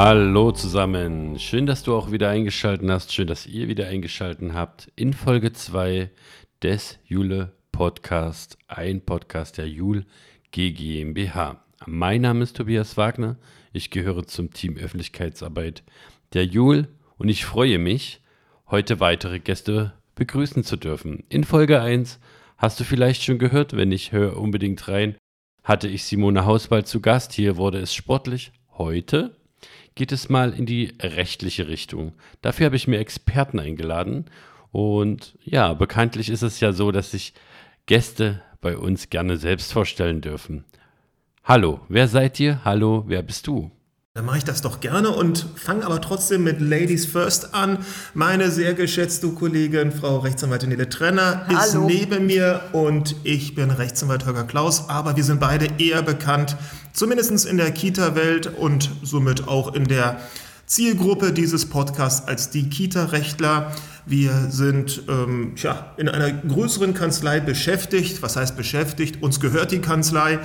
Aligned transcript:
Hallo 0.00 0.52
zusammen, 0.52 1.40
schön, 1.40 1.66
dass 1.66 1.82
du 1.82 1.92
auch 1.96 2.12
wieder 2.12 2.28
eingeschaltet 2.28 2.88
hast, 2.88 3.12
schön, 3.12 3.26
dass 3.26 3.48
ihr 3.48 3.66
wieder 3.66 3.88
eingeschaltet 3.88 4.52
habt 4.52 4.92
in 4.94 5.12
Folge 5.12 5.52
2 5.52 6.08
des 6.62 7.00
Jule 7.04 7.56
Podcast, 7.72 8.58
ein 8.68 9.00
Podcast 9.00 9.58
der 9.58 9.68
Jule 9.68 10.06
GmbH. 10.52 11.64
Mein 11.84 12.20
Name 12.20 12.44
ist 12.44 12.56
Tobias 12.56 12.96
Wagner, 12.96 13.38
ich 13.72 13.90
gehöre 13.90 14.24
zum 14.24 14.52
Team 14.52 14.76
Öffentlichkeitsarbeit 14.76 15.82
der 16.32 16.46
Jule 16.46 16.86
und 17.16 17.28
ich 17.28 17.44
freue 17.44 17.80
mich, 17.80 18.20
heute 18.70 19.00
weitere 19.00 19.40
Gäste 19.40 19.94
begrüßen 20.14 20.62
zu 20.62 20.76
dürfen. 20.76 21.24
In 21.28 21.42
Folge 21.42 21.80
1 21.80 22.20
hast 22.56 22.78
du 22.78 22.84
vielleicht 22.84 23.24
schon 23.24 23.40
gehört, 23.40 23.76
wenn 23.76 23.88
nicht, 23.88 24.12
hör 24.12 24.36
unbedingt 24.36 24.86
rein, 24.86 25.16
hatte 25.64 25.88
ich 25.88 26.04
Simone 26.04 26.44
Hauswald 26.44 26.86
zu 26.86 27.00
Gast. 27.00 27.32
Hier 27.32 27.56
wurde 27.56 27.78
es 27.78 27.92
sportlich. 27.92 28.52
Heute 28.70 29.37
geht 29.98 30.12
es 30.12 30.28
mal 30.28 30.52
in 30.52 30.64
die 30.64 30.94
rechtliche 31.02 31.66
Richtung. 31.66 32.12
Dafür 32.40 32.66
habe 32.66 32.76
ich 32.76 32.86
mir 32.86 33.00
Experten 33.00 33.58
eingeladen. 33.58 34.26
Und 34.70 35.34
ja, 35.42 35.74
bekanntlich 35.74 36.30
ist 36.30 36.42
es 36.42 36.60
ja 36.60 36.72
so, 36.72 36.92
dass 36.92 37.10
sich 37.10 37.34
Gäste 37.86 38.40
bei 38.60 38.76
uns 38.76 39.10
gerne 39.10 39.38
selbst 39.38 39.72
vorstellen 39.72 40.20
dürfen. 40.20 40.64
Hallo, 41.42 41.80
wer 41.88 42.06
seid 42.06 42.38
ihr? 42.38 42.64
Hallo, 42.64 43.04
wer 43.08 43.22
bist 43.22 43.48
du? 43.48 43.72
Dann 44.14 44.24
mache 44.24 44.38
ich 44.38 44.44
das 44.44 44.62
doch 44.62 44.80
gerne 44.80 45.10
und 45.10 45.46
fange 45.56 45.84
aber 45.84 46.00
trotzdem 46.00 46.44
mit 46.44 46.60
Ladies 46.60 47.06
First 47.06 47.54
an. 47.54 47.78
Meine 48.14 48.50
sehr 48.50 48.74
geschätzte 48.74 49.28
Kollegin, 49.28 49.92
Frau 49.92 50.18
Rechtsanwältin 50.18 50.70
Nele 50.70 50.88
Trenner, 50.88 51.46
Hallo. 51.46 51.58
ist 51.60 51.74
neben 51.74 52.26
mir 52.26 52.62
und 52.72 53.16
ich 53.22 53.54
bin 53.54 53.70
Rechtsanwalt 53.70 54.26
Holger 54.26 54.44
Klaus, 54.44 54.88
aber 54.88 55.16
wir 55.16 55.24
sind 55.24 55.40
beide 55.40 55.68
eher 55.78 56.02
bekannt, 56.02 56.56
zumindest 56.98 57.46
in 57.46 57.56
der 57.58 57.70
Kita-Welt 57.70 58.58
und 58.58 58.90
somit 59.02 59.46
auch 59.46 59.72
in 59.72 59.84
der 59.84 60.20
Zielgruppe 60.66 61.32
dieses 61.32 61.66
Podcasts 61.66 62.26
als 62.26 62.50
die 62.50 62.68
Kita-Rechtler. 62.68 63.72
Wir 64.04 64.48
sind 64.50 65.04
ähm, 65.08 65.52
tja, 65.54 65.94
in 65.96 66.08
einer 66.08 66.32
größeren 66.32 66.94
Kanzlei 66.94 67.38
beschäftigt. 67.38 68.20
Was 68.20 68.34
heißt 68.34 68.56
beschäftigt? 68.56 69.22
Uns 69.22 69.38
gehört 69.38 69.70
die 69.70 69.78
Kanzlei. 69.78 70.40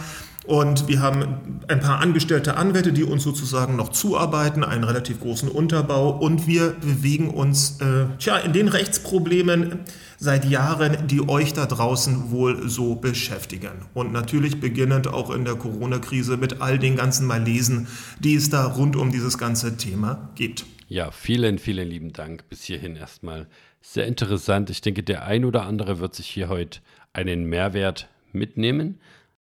Und 0.46 0.88
wir 0.90 1.00
haben 1.00 1.62
ein 1.68 1.80
paar 1.80 2.00
angestellte 2.00 2.58
Anwälte, 2.58 2.92
die 2.92 3.04
uns 3.04 3.24
sozusagen 3.24 3.76
noch 3.78 3.90
zuarbeiten, 3.90 4.64
einen 4.64 4.84
relativ 4.84 5.22
großen 5.22 5.48
Unterbau. 5.48 6.10
Und 6.10 6.48
wir 6.48 6.72
bewegen 6.72 7.30
uns 7.30 7.80
äh, 7.80 8.06
tja, 8.20 8.38
in 8.38 8.52
den 8.52 8.68
Rechtsproblemen 8.68 9.80
seit 10.18 10.46
Jahren, 10.46 11.08
die 11.08 11.28
euch 11.28 11.54
da 11.54 11.66
draußen 11.66 12.32
wohl 12.32 12.68
so 12.68 12.96
beschäftigen. 12.96 13.72
Und 13.94 14.12
natürlich 14.12 14.60
beginnend 14.60 15.08
auch 15.08 15.30
in 15.30 15.46
der 15.46 15.56
Corona-Krise 15.56 16.38
mit 16.38 16.62
all 16.62 16.78
den 16.78 16.98
ganzen 16.98 17.26
Malesen, 17.26 17.88
die 18.20 18.36
es 18.36 18.50
da 18.50 18.66
rund 18.66 18.96
um 18.96 19.12
dieses 19.12 19.38
ganze 19.38 19.78
Thema 19.78 20.30
gibt. 20.36 20.66
Ja, 20.90 21.12
vielen, 21.12 21.58
vielen 21.58 21.88
lieben 21.88 22.14
Dank. 22.14 22.50
Bis 22.50 22.64
hierhin 22.64 22.96
erstmal 22.96 23.48
sehr 23.82 24.08
interessant. 24.08 24.70
Ich 24.70 24.82
denke, 24.82 25.04
der 25.04 25.26
ein 25.26 25.46
oder 25.46 25.64
andere 25.64 26.00
wird 26.00 26.16
sich 26.16 26.28
hier 26.28 26.50
heute 26.50 26.80
einen 27.14 27.46
Mehrwert 27.46 28.10
mitnehmen. 28.32 29.00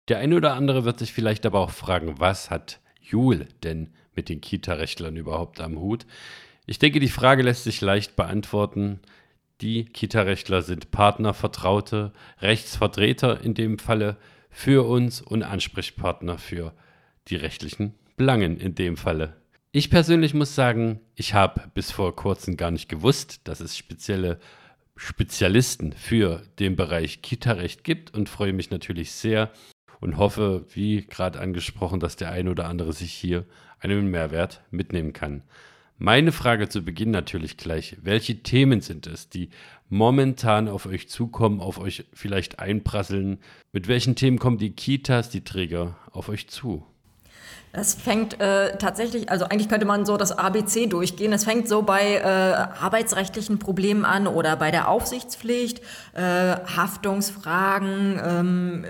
Der 0.09 0.17
eine 0.17 0.35
oder 0.35 0.55
andere 0.55 0.85
wird 0.85 0.97
sich 0.97 1.13
vielleicht 1.13 1.45
aber 1.45 1.59
auch 1.59 1.69
fragen, 1.69 2.19
was 2.19 2.49
hat 2.49 2.79
Jule 2.99 3.47
denn 3.63 3.93
mit 4.15 4.27
den 4.27 4.41
Kita-Rechtlern 4.41 5.15
überhaupt 5.15 5.61
am 5.61 5.79
Hut? 5.79 6.07
Ich 6.65 6.79
denke, 6.79 6.99
die 6.99 7.09
Frage 7.09 7.43
lässt 7.43 7.63
sich 7.63 7.79
leicht 7.79 8.15
beantworten. 8.15 8.99
Die 9.61 9.85
Kita-Rechtler 9.85 10.63
sind 10.63 10.89
Partner, 10.89 11.35
Vertraute, 11.35 12.11
Rechtsvertreter 12.41 13.41
in 13.43 13.53
dem 13.53 13.77
Falle 13.77 14.17
für 14.49 14.87
uns 14.87 15.21
und 15.21 15.43
Ansprechpartner 15.43 16.39
für 16.39 16.73
die 17.27 17.35
rechtlichen 17.35 17.93
Belangen 18.17 18.57
in 18.57 18.73
dem 18.73 18.97
Falle. 18.97 19.35
Ich 19.71 19.91
persönlich 19.91 20.33
muss 20.33 20.55
sagen, 20.55 21.02
ich 21.13 21.35
habe 21.35 21.69
bis 21.75 21.91
vor 21.91 22.15
kurzem 22.15 22.58
gar 22.58 22.71
nicht 22.71 22.89
gewusst, 22.89 23.42
dass 23.43 23.59
es 23.59 23.77
spezielle 23.77 24.39
Spezialisten 24.95 25.93
für 25.93 26.42
den 26.58 26.75
Bereich 26.75 27.21
Kita-Recht 27.21 27.83
gibt 27.83 28.14
und 28.14 28.27
freue 28.27 28.53
mich 28.53 28.71
natürlich 28.71 29.11
sehr, 29.11 29.52
und 29.99 30.17
hoffe, 30.17 30.65
wie 30.73 31.05
gerade 31.05 31.39
angesprochen, 31.39 31.99
dass 31.99 32.15
der 32.15 32.32
ein 32.32 32.48
oder 32.48 32.67
andere 32.67 32.93
sich 32.93 33.14
hier 33.14 33.45
einen 33.80 34.08
Mehrwert 34.08 34.61
mitnehmen 34.71 35.14
kann. 35.14 35.43
Meine 35.98 36.32
Frage 36.32 36.70
zu 36.70 36.82
Beginn 36.83 37.11
natürlich 37.11 37.58
gleich, 37.58 37.98
welche 38.02 38.42
Themen 38.42 38.80
sind 38.80 39.05
es, 39.05 39.27
die 39.27 39.49
momentan 39.89 40.70
auf 40.70 40.86
euch 40.86 41.10
zukommen, 41.10 41.60
auf 41.60 41.77
euch 41.77 42.05
vielleicht 42.14 42.60
einprasseln? 42.60 43.39
Mit 43.73 43.89
welchen 43.89 44.15
Themen 44.15 44.39
kommen 44.39 44.58
die 44.58 44.71
Kitas, 44.71 45.30
die 45.30 45.43
Träger 45.43 45.98
auf 46.11 46.30
euch 46.30 46.48
zu? 46.48 46.86
Es 47.71 47.93
fängt 47.93 48.39
äh, 48.39 48.77
tatsächlich, 48.77 49.30
also 49.30 49.45
eigentlich 49.45 49.70
könnte 49.70 49.86
man 49.86 50.05
so 50.05 50.17
das 50.17 50.31
ABC 50.31 50.87
durchgehen. 50.87 51.33
Es 51.33 51.43
fängt 51.43 51.67
so 51.67 51.83
bei 51.83 52.16
äh, 52.16 52.23
arbeitsrechtlichen 52.23 53.60
Problemen 53.60 54.05
an 54.05 54.26
oder 54.26 54.55
bei 54.55 54.71
der 54.71 54.87
Aufsichtspflicht, 54.87 55.81
äh, 56.14 56.21
Haftungsfragen, 56.21 58.20
ähm, 58.23 58.86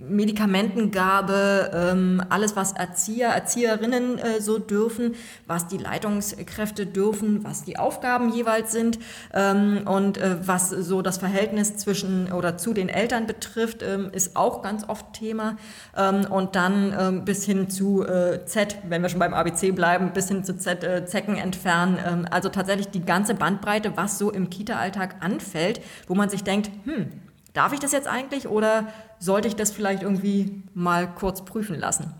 Medikamentengabe, 0.00 1.70
ähm, 1.74 2.22
alles, 2.28 2.56
was 2.56 2.72
Erzieher, 2.72 3.28
Erzieherinnen 3.28 4.18
äh, 4.18 4.40
so 4.40 4.58
dürfen, 4.58 5.14
was 5.46 5.66
die 5.66 5.76
Leitungskräfte 5.76 6.86
dürfen, 6.86 7.44
was 7.44 7.64
die 7.64 7.78
Aufgaben 7.78 8.32
jeweils 8.32 8.72
sind 8.72 8.98
ähm, 9.34 9.82
und 9.86 10.18
äh, 10.18 10.36
was 10.46 10.70
so 10.70 11.02
das 11.02 11.18
Verhältnis 11.18 11.76
zwischen 11.76 12.32
oder 12.32 12.56
zu 12.56 12.72
den 12.72 12.88
Eltern 12.88 13.26
betrifft, 13.26 13.82
ähm, 13.82 14.10
ist 14.12 14.36
auch 14.36 14.62
ganz 14.62 14.88
oft 14.88 15.12
Thema. 15.12 15.56
Ähm, 15.96 16.26
und 16.30 16.56
dann 16.56 16.94
ähm, 16.98 17.24
bis 17.24 17.44
hin 17.44 17.68
zu 17.68 18.04
äh, 18.04 18.44
Z, 18.46 18.78
wenn 18.88 19.02
wir 19.02 19.08
schon 19.08 19.20
beim 19.20 19.34
ABC 19.34 19.72
bleiben, 19.72 20.12
bis 20.12 20.28
hin 20.28 20.44
zu 20.44 20.56
Z, 20.56 20.82
äh, 20.82 21.04
Zecken 21.04 21.36
entfernen. 21.36 21.98
Ähm, 22.04 22.26
also 22.30 22.48
tatsächlich 22.48 22.88
die 22.88 23.04
ganze 23.04 23.34
Bandbreite, 23.34 23.92
was 23.96 24.18
so 24.18 24.30
im 24.30 24.50
Kita-Alltag 24.50 25.16
anfällt, 25.20 25.80
wo 26.06 26.14
man 26.14 26.30
sich 26.30 26.42
denkt, 26.42 26.70
hm, 26.84 27.08
darf 27.52 27.72
ich 27.72 27.80
das 27.80 27.92
jetzt 27.92 28.08
eigentlich 28.08 28.48
oder 28.48 28.86
sollte 29.20 29.46
ich 29.46 29.54
das 29.54 29.70
vielleicht 29.70 30.02
irgendwie 30.02 30.62
mal 30.74 31.14
kurz 31.14 31.44
prüfen 31.44 31.78
lassen? 31.78 32.12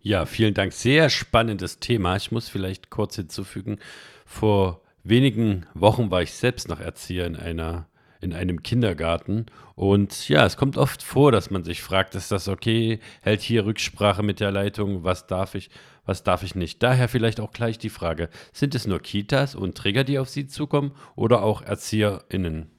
Ja, 0.00 0.24
vielen 0.24 0.54
Dank. 0.54 0.72
Sehr 0.72 1.10
spannendes 1.10 1.78
Thema. 1.78 2.16
Ich 2.16 2.32
muss 2.32 2.48
vielleicht 2.48 2.88
kurz 2.88 3.16
hinzufügen, 3.16 3.78
vor 4.24 4.80
wenigen 5.04 5.66
Wochen 5.74 6.10
war 6.10 6.22
ich 6.22 6.32
selbst 6.32 6.68
noch 6.68 6.80
Erzieher 6.80 7.26
in 7.26 7.36
einer 7.36 7.86
in 8.22 8.32
einem 8.32 8.62
Kindergarten. 8.62 9.46
Und 9.74 10.28
ja, 10.28 10.46
es 10.46 10.56
kommt 10.56 10.76
oft 10.78 11.02
vor, 11.02 11.32
dass 11.32 11.50
man 11.50 11.64
sich 11.64 11.82
fragt, 11.82 12.14
ist 12.14 12.30
das 12.30 12.48
okay? 12.48 13.00
Hält 13.20 13.42
hier 13.42 13.66
Rücksprache 13.66 14.22
mit 14.22 14.40
der 14.40 14.52
Leitung? 14.52 15.04
Was 15.04 15.26
darf 15.26 15.56
ich, 15.56 15.70
was 16.06 16.22
darf 16.22 16.44
ich 16.44 16.54
nicht? 16.54 16.82
Daher 16.82 17.08
vielleicht 17.08 17.40
auch 17.40 17.50
gleich 17.50 17.78
die 17.78 17.90
Frage, 17.90 18.28
sind 18.52 18.74
es 18.74 18.86
nur 18.86 19.00
Kitas 19.00 19.54
und 19.54 19.76
Träger, 19.76 20.04
die 20.04 20.20
auf 20.20 20.28
Sie 20.28 20.46
zukommen 20.46 20.92
oder 21.16 21.42
auch 21.42 21.62
ErzieherInnen? 21.62 22.70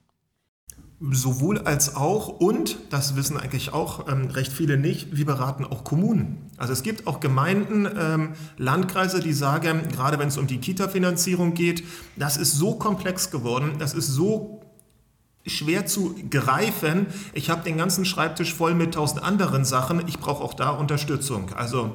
Sowohl 1.12 1.60
als 1.60 1.98
auch 1.98 2.30
und, 2.30 2.78
das 2.90 3.18
wissen 3.18 3.36
eigentlich 3.36 3.74
auch 3.74 4.08
ähm, 4.08 4.28
recht 4.28 4.54
viele 4.54 4.78
nicht, 4.78 5.18
wir 5.18 5.26
beraten 5.26 5.66
auch 5.66 5.84
Kommunen. 5.84 6.50
Also 6.56 6.72
es 6.72 6.82
gibt 6.82 7.08
auch 7.08 7.20
Gemeinden, 7.20 7.86
ähm, 7.98 8.30
Landkreise, 8.58 9.20
die 9.20 9.34
sagen, 9.34 9.82
gerade 9.92 10.18
wenn 10.18 10.30
es 10.30 10.38
um 10.38 10.48
die 10.48 10.60
Kita-Finanzierung 10.60 11.56
geht, 11.56 11.84
das 12.16 12.38
ist 12.38 12.54
so 12.54 12.76
komplex 12.76 13.32
geworden, 13.32 13.74
das 13.80 13.94
ist 13.94 14.08
so 14.08 14.62
schwer 15.46 15.86
zu 15.86 16.16
greifen. 16.30 17.08
Ich 17.34 17.50
habe 17.50 17.64
den 17.64 17.78
ganzen 17.78 18.06
Schreibtisch 18.06 18.54
voll 18.54 18.74
mit 18.74 18.94
tausend 18.94 19.22
anderen 19.22 19.66
Sachen, 19.66 20.08
ich 20.08 20.20
brauche 20.20 20.42
auch 20.42 20.54
da 20.54 20.70
Unterstützung. 20.70 21.54
Also 21.54 21.92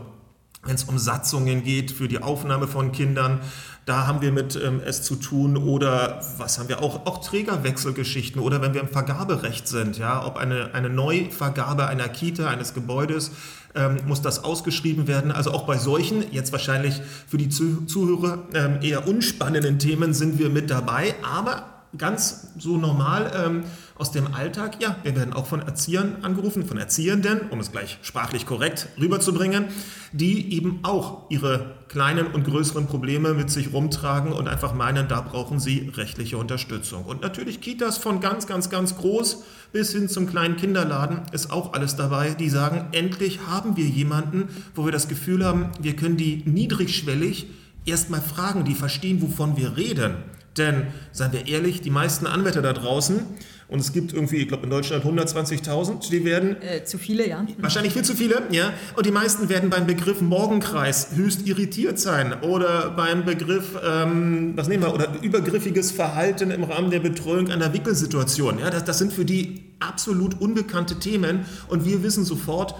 wenn 0.64 0.74
es 0.74 0.84
um 0.84 0.98
Satzungen 0.98 1.62
geht 1.62 1.92
für 1.92 2.08
die 2.08 2.20
Aufnahme 2.20 2.66
von 2.66 2.92
Kindern, 2.92 3.40
da 3.88 4.06
haben 4.06 4.20
wir 4.20 4.32
mit 4.32 4.54
ähm, 4.54 4.82
es 4.84 5.02
zu 5.02 5.16
tun 5.16 5.56
oder 5.56 6.20
was 6.36 6.58
haben 6.58 6.68
wir 6.68 6.82
auch, 6.82 7.06
auch 7.06 7.24
Trägerwechselgeschichten 7.24 8.40
oder 8.40 8.60
wenn 8.60 8.74
wir 8.74 8.82
im 8.82 8.88
Vergaberecht 8.88 9.66
sind, 9.66 9.96
ja, 9.96 10.26
ob 10.26 10.36
eine, 10.36 10.74
eine 10.74 10.90
Neuvergabe 10.90 11.86
einer 11.86 12.08
Kita, 12.08 12.48
eines 12.48 12.74
Gebäudes, 12.74 13.30
ähm, 13.74 13.96
muss 14.06 14.20
das 14.20 14.44
ausgeschrieben 14.44 15.06
werden. 15.06 15.32
Also 15.32 15.52
auch 15.52 15.64
bei 15.64 15.78
solchen, 15.78 16.30
jetzt 16.32 16.52
wahrscheinlich 16.52 17.00
für 17.26 17.38
die 17.38 17.48
Zuhörer 17.48 18.44
ähm, 18.52 18.78
eher 18.82 19.08
unspannenden 19.08 19.78
Themen 19.78 20.12
sind 20.12 20.38
wir 20.38 20.50
mit 20.50 20.68
dabei, 20.70 21.14
aber 21.22 21.64
ganz 21.96 22.48
so 22.58 22.76
normal 22.76 23.32
ähm, 23.34 23.64
aus 23.98 24.12
dem 24.12 24.34
Alltag. 24.34 24.80
Ja, 24.80 24.96
wir 25.02 25.14
werden 25.16 25.32
auch 25.32 25.46
von 25.46 25.60
Erziehern 25.60 26.18
angerufen, 26.22 26.64
von 26.64 26.78
Erziehenden, 26.78 27.40
um 27.50 27.60
es 27.60 27.72
gleich 27.72 27.98
sprachlich 28.02 28.46
korrekt 28.46 28.88
rüberzubringen, 28.98 29.66
die 30.12 30.54
eben 30.54 30.80
auch 30.84 31.28
ihre 31.30 31.74
kleinen 31.88 32.28
und 32.28 32.44
größeren 32.44 32.86
Probleme 32.86 33.34
mit 33.34 33.50
sich 33.50 33.72
rumtragen 33.72 34.32
und 34.32 34.48
einfach 34.48 34.74
meinen, 34.74 35.08
da 35.08 35.20
brauchen 35.20 35.58
sie 35.58 35.90
rechtliche 35.94 36.38
Unterstützung. 36.38 37.04
Und 37.04 37.22
natürlich 37.22 37.60
Kitas 37.60 37.98
von 37.98 38.20
ganz, 38.20 38.46
ganz, 38.46 38.70
ganz 38.70 38.96
groß 38.96 39.42
bis 39.72 39.92
hin 39.92 40.08
zum 40.08 40.26
kleinen 40.26 40.56
Kinderladen 40.56 41.22
ist 41.32 41.50
auch 41.50 41.74
alles 41.74 41.96
dabei, 41.96 42.30
die 42.30 42.48
sagen, 42.48 42.88
endlich 42.92 43.40
haben 43.46 43.76
wir 43.76 43.86
jemanden, 43.86 44.48
wo 44.74 44.84
wir 44.84 44.92
das 44.92 45.08
Gefühl 45.08 45.44
haben, 45.44 45.70
wir 45.80 45.96
können 45.96 46.16
die 46.16 46.42
niedrigschwellig 46.46 47.46
erstmal 47.84 48.20
fragen, 48.20 48.64
die 48.64 48.74
verstehen, 48.74 49.20
wovon 49.20 49.56
wir 49.56 49.76
reden. 49.76 50.16
Denn, 50.56 50.88
seien 51.12 51.32
wir 51.32 51.46
ehrlich, 51.46 51.80
die 51.82 51.90
meisten 51.90 52.26
Anwärter 52.26 52.62
da 52.62 52.72
draußen, 52.72 53.20
und 53.68 53.80
es 53.80 53.92
gibt 53.92 54.14
irgendwie, 54.14 54.36
ich 54.36 54.48
glaube 54.48 54.64
in 54.64 54.70
Deutschland 54.70 55.04
120.000, 55.04 56.08
die 56.10 56.24
werden... 56.24 56.56
Äh, 56.62 56.84
zu 56.84 56.96
viele, 56.96 57.28
ja. 57.28 57.46
Wahrscheinlich 57.58 57.92
viel 57.92 58.02
zu 58.02 58.14
viele, 58.14 58.42
ja. 58.50 58.72
Und 58.96 59.04
die 59.04 59.10
meisten 59.10 59.50
werden 59.50 59.68
beim 59.68 59.86
Begriff 59.86 60.22
Morgenkreis 60.22 61.08
höchst 61.14 61.46
irritiert 61.46 61.98
sein. 61.98 62.40
Oder 62.40 62.90
beim 62.90 63.26
Begriff, 63.26 63.78
ähm, 63.86 64.52
was 64.56 64.68
nehmen 64.68 64.84
wir, 64.84 64.94
oder 64.94 65.20
übergriffiges 65.20 65.90
Verhalten 65.90 66.50
im 66.50 66.64
Rahmen 66.64 66.90
der 66.90 67.00
Betreuung 67.00 67.50
einer 67.50 67.74
Wickelsituation. 67.74 68.58
Ja, 68.58 68.70
das, 68.70 68.84
das 68.84 68.96
sind 68.96 69.12
für 69.12 69.26
die 69.26 69.64
absolut 69.80 70.40
unbekannte 70.40 70.98
Themen. 70.98 71.44
Und 71.68 71.84
wir 71.84 72.02
wissen 72.02 72.24
sofort, 72.24 72.74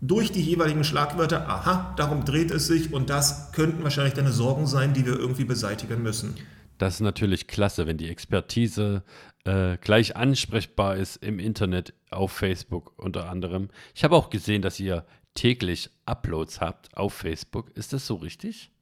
durch 0.00 0.32
die 0.32 0.40
jeweiligen 0.40 0.84
Schlagwörter, 0.84 1.46
aha, 1.50 1.92
darum 1.98 2.24
dreht 2.24 2.50
es 2.50 2.66
sich 2.66 2.94
und 2.94 3.10
das 3.10 3.52
könnten 3.52 3.82
wahrscheinlich 3.82 4.14
deine 4.14 4.32
Sorgen 4.32 4.66
sein, 4.66 4.94
die 4.94 5.04
wir 5.04 5.18
irgendwie 5.18 5.44
beseitigen 5.44 6.02
müssen. 6.02 6.34
Das 6.78 6.94
ist 6.94 7.00
natürlich 7.00 7.46
klasse, 7.46 7.86
wenn 7.86 7.98
die 7.98 8.08
Expertise 8.08 9.02
äh, 9.44 9.76
gleich 9.78 10.16
ansprechbar 10.16 10.96
ist 10.96 11.16
im 11.16 11.38
Internet, 11.38 11.94
auf 12.10 12.32
Facebook 12.32 12.92
unter 12.96 13.28
anderem. 13.28 13.68
Ich 13.94 14.04
habe 14.04 14.16
auch 14.16 14.30
gesehen, 14.30 14.62
dass 14.62 14.80
ihr 14.80 15.04
täglich 15.34 15.90
Uploads 16.06 16.60
habt 16.60 16.96
auf 16.96 17.14
Facebook. 17.14 17.70
Ist 17.76 17.92
das 17.92 18.06
so 18.06 18.16
richtig? 18.16 18.72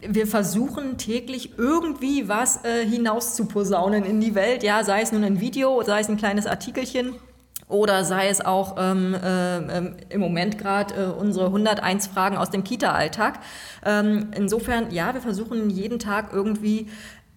wir 0.00 0.26
versuchen 0.26 0.98
täglich 0.98 1.58
irgendwie 1.58 2.28
was 2.28 2.64
äh, 2.64 2.86
hinaus 2.86 3.34
zu 3.34 3.46
posaunen 3.46 4.04
in 4.04 4.20
die 4.20 4.34
Welt, 4.34 4.62
ja, 4.62 4.82
sei 4.84 5.02
es 5.02 5.12
nun 5.12 5.24
ein 5.24 5.40
Video, 5.40 5.82
sei 5.82 6.00
es 6.00 6.08
ein 6.08 6.16
kleines 6.16 6.46
Artikelchen 6.46 7.14
oder 7.68 8.04
sei 8.04 8.28
es 8.28 8.44
auch 8.44 8.76
ähm, 8.78 9.14
äh, 9.14 9.78
im 10.10 10.20
Moment 10.20 10.58
gerade 10.58 10.94
äh, 10.94 11.06
unsere 11.06 11.46
101 11.46 12.08
Fragen 12.08 12.36
aus 12.36 12.50
dem 12.50 12.64
Kita-Alltag. 12.64 13.40
Ähm, 13.84 14.30
insofern, 14.36 14.90
ja, 14.90 15.14
wir 15.14 15.22
versuchen 15.22 15.70
jeden 15.70 15.98
Tag 15.98 16.32
irgendwie 16.32 16.88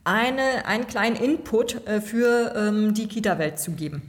eine, 0.07 0.65
einen 0.65 0.87
kleinen 0.87 1.17
Input 1.17 1.85
äh, 1.85 2.01
für 2.01 2.53
ähm, 2.55 2.93
die 2.93 3.07
Kita-Welt 3.07 3.59
zu 3.59 3.71
geben. 3.71 4.01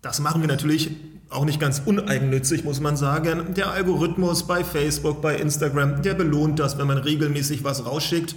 Das 0.00 0.18
machen 0.18 0.40
wir 0.40 0.48
natürlich 0.48 0.90
auch 1.28 1.44
nicht 1.44 1.60
ganz 1.60 1.82
uneigennützig, 1.84 2.64
muss 2.64 2.80
man 2.80 2.96
sagen. 2.96 3.54
Der 3.54 3.70
Algorithmus 3.70 4.46
bei 4.46 4.64
Facebook, 4.64 5.22
bei 5.22 5.36
Instagram, 5.36 6.02
der 6.02 6.14
belohnt 6.14 6.58
das, 6.58 6.78
wenn 6.78 6.86
man 6.86 6.98
regelmäßig 6.98 7.64
was 7.64 7.86
rausschickt. 7.86 8.34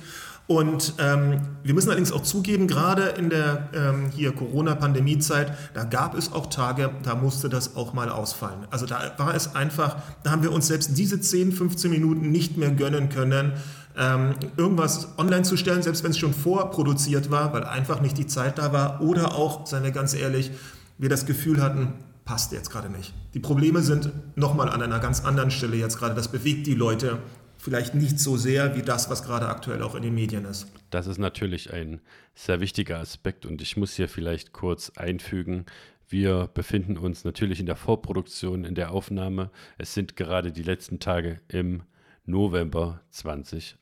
Und 0.47 0.93
ähm, 0.99 1.41
wir 1.63 1.73
müssen 1.73 1.89
allerdings 1.89 2.11
auch 2.11 2.21
zugeben, 2.21 2.67
gerade 2.67 3.03
in 3.17 3.31
der 3.31 3.69
ähm, 3.73 4.11
hier 4.15 4.31
Corona-Pandemie-Zeit, 4.31 5.51
da 5.73 5.85
gab 5.85 6.15
es 6.15 6.31
auch 6.31 6.47
Tage, 6.47 6.91
da 7.01 7.15
musste 7.15 7.49
das 7.49 7.75
auch 7.75 7.93
mal 7.93 8.09
ausfallen. 8.09 8.67
Also 8.69 8.85
da 8.85 9.13
war 9.17 9.33
es 9.33 9.55
einfach, 9.55 9.97
da 10.21 10.29
haben 10.29 10.43
wir 10.43 10.51
uns 10.51 10.67
selbst 10.67 10.95
diese 10.95 11.19
10, 11.19 11.51
15 11.51 11.89
Minuten 11.89 12.31
nicht 12.31 12.57
mehr 12.57 12.69
gönnen 12.69 13.09
können, 13.09 13.53
ähm, 13.97 14.35
irgendwas 14.57 15.17
online 15.17 15.43
zu 15.43 15.57
stellen, 15.57 15.81
selbst 15.81 16.03
wenn 16.03 16.11
es 16.11 16.17
schon 16.17 16.33
vorproduziert 16.33 17.31
war, 17.31 17.53
weil 17.53 17.63
einfach 17.63 18.01
nicht 18.01 18.17
die 18.17 18.27
Zeit 18.27 18.57
da 18.57 18.73
war. 18.73 19.01
Oder 19.01 19.35
auch, 19.35 19.65
seien 19.65 19.83
wir 19.83 19.91
ganz 19.91 20.13
ehrlich, 20.13 20.51
wir 20.97 21.09
das 21.09 21.25
Gefühl 21.25 21.61
hatten, 21.61 21.93
passt 22.25 22.51
jetzt 22.51 22.71
gerade 22.71 22.89
nicht. 22.89 23.13
Die 23.33 23.39
Probleme 23.39 23.81
sind 23.81 24.11
nochmal 24.35 24.69
an 24.69 24.81
einer 24.81 24.99
ganz 24.99 25.23
anderen 25.23 25.51
Stelle 25.51 25.77
jetzt 25.77 25.97
gerade. 25.97 26.15
Das 26.15 26.27
bewegt 26.27 26.67
die 26.67 26.73
Leute 26.73 27.19
vielleicht 27.57 27.95
nicht 27.95 28.19
so 28.19 28.37
sehr 28.37 28.75
wie 28.75 28.81
das, 28.81 29.09
was 29.09 29.23
gerade 29.23 29.47
aktuell 29.47 29.81
auch 29.81 29.95
in 29.95 30.03
den 30.03 30.13
Medien 30.13 30.45
ist. 30.45 30.67
Das 30.89 31.07
ist 31.07 31.17
natürlich 31.17 31.73
ein 31.73 32.01
sehr 32.33 32.59
wichtiger 32.59 32.99
Aspekt 32.99 33.45
und 33.45 33.61
ich 33.61 33.77
muss 33.77 33.93
hier 33.93 34.09
vielleicht 34.09 34.53
kurz 34.53 34.91
einfügen. 34.95 35.65
Wir 36.07 36.49
befinden 36.53 36.97
uns 36.97 37.23
natürlich 37.23 37.59
in 37.59 37.65
der 37.65 37.75
Vorproduktion, 37.75 38.65
in 38.65 38.75
der 38.75 38.91
Aufnahme. 38.91 39.49
Es 39.77 39.93
sind 39.93 40.15
gerade 40.15 40.51
die 40.51 40.63
letzten 40.63 40.99
Tage 40.99 41.39
im 41.47 41.83
November 42.25 43.01
2021. 43.11 43.77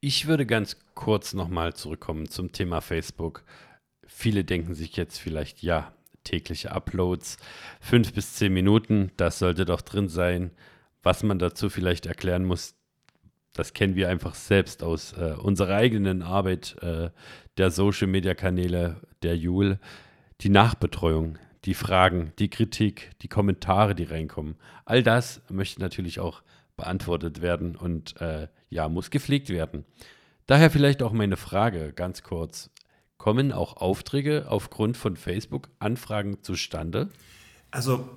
Ich 0.00 0.26
würde 0.26 0.46
ganz 0.46 0.76
kurz 0.94 1.34
nochmal 1.34 1.74
zurückkommen 1.74 2.28
zum 2.28 2.52
Thema 2.52 2.80
Facebook. 2.80 3.44
Viele 4.06 4.44
denken 4.44 4.74
sich 4.74 4.96
jetzt 4.96 5.18
vielleicht, 5.18 5.62
ja, 5.62 5.92
tägliche 6.24 6.72
Uploads, 6.72 7.38
fünf 7.80 8.12
bis 8.12 8.34
zehn 8.34 8.52
Minuten, 8.52 9.12
das 9.16 9.38
sollte 9.38 9.64
doch 9.64 9.80
drin 9.80 10.08
sein. 10.08 10.50
Was 11.02 11.22
man 11.22 11.38
dazu 11.38 11.70
vielleicht 11.70 12.06
erklären 12.06 12.44
muss, 12.44 12.74
das 13.52 13.72
kennen 13.72 13.94
wir 13.94 14.08
einfach 14.08 14.34
selbst 14.34 14.82
aus 14.82 15.12
äh, 15.14 15.34
unserer 15.38 15.76
eigenen 15.76 16.22
Arbeit 16.22 16.76
äh, 16.82 17.10
der 17.56 17.70
Social 17.70 18.06
Media 18.06 18.34
Kanäle 18.34 19.00
der 19.22 19.36
Jule. 19.36 19.78
Die 20.42 20.50
Nachbetreuung, 20.50 21.38
die 21.64 21.74
Fragen, 21.74 22.32
die 22.38 22.50
Kritik, 22.50 23.12
die 23.22 23.28
Kommentare, 23.28 23.94
die 23.94 24.04
reinkommen. 24.04 24.56
All 24.84 25.02
das 25.02 25.40
möchte 25.48 25.80
natürlich 25.80 26.20
auch 26.20 26.42
beantwortet 26.76 27.40
werden 27.40 27.76
und 27.76 28.20
äh, 28.20 28.48
ja, 28.70 28.88
muss 28.88 29.10
gepflegt 29.10 29.48
werden. 29.48 29.84
Daher 30.46 30.70
vielleicht 30.70 31.02
auch 31.02 31.12
meine 31.12 31.36
Frage 31.36 31.92
ganz 31.92 32.22
kurz. 32.22 32.70
Kommen 33.18 33.50
auch 33.52 33.76
Aufträge 33.78 34.46
aufgrund 34.48 34.96
von 34.96 35.16
Facebook-Anfragen 35.16 36.42
zustande? 36.42 37.08
Also 37.70 38.08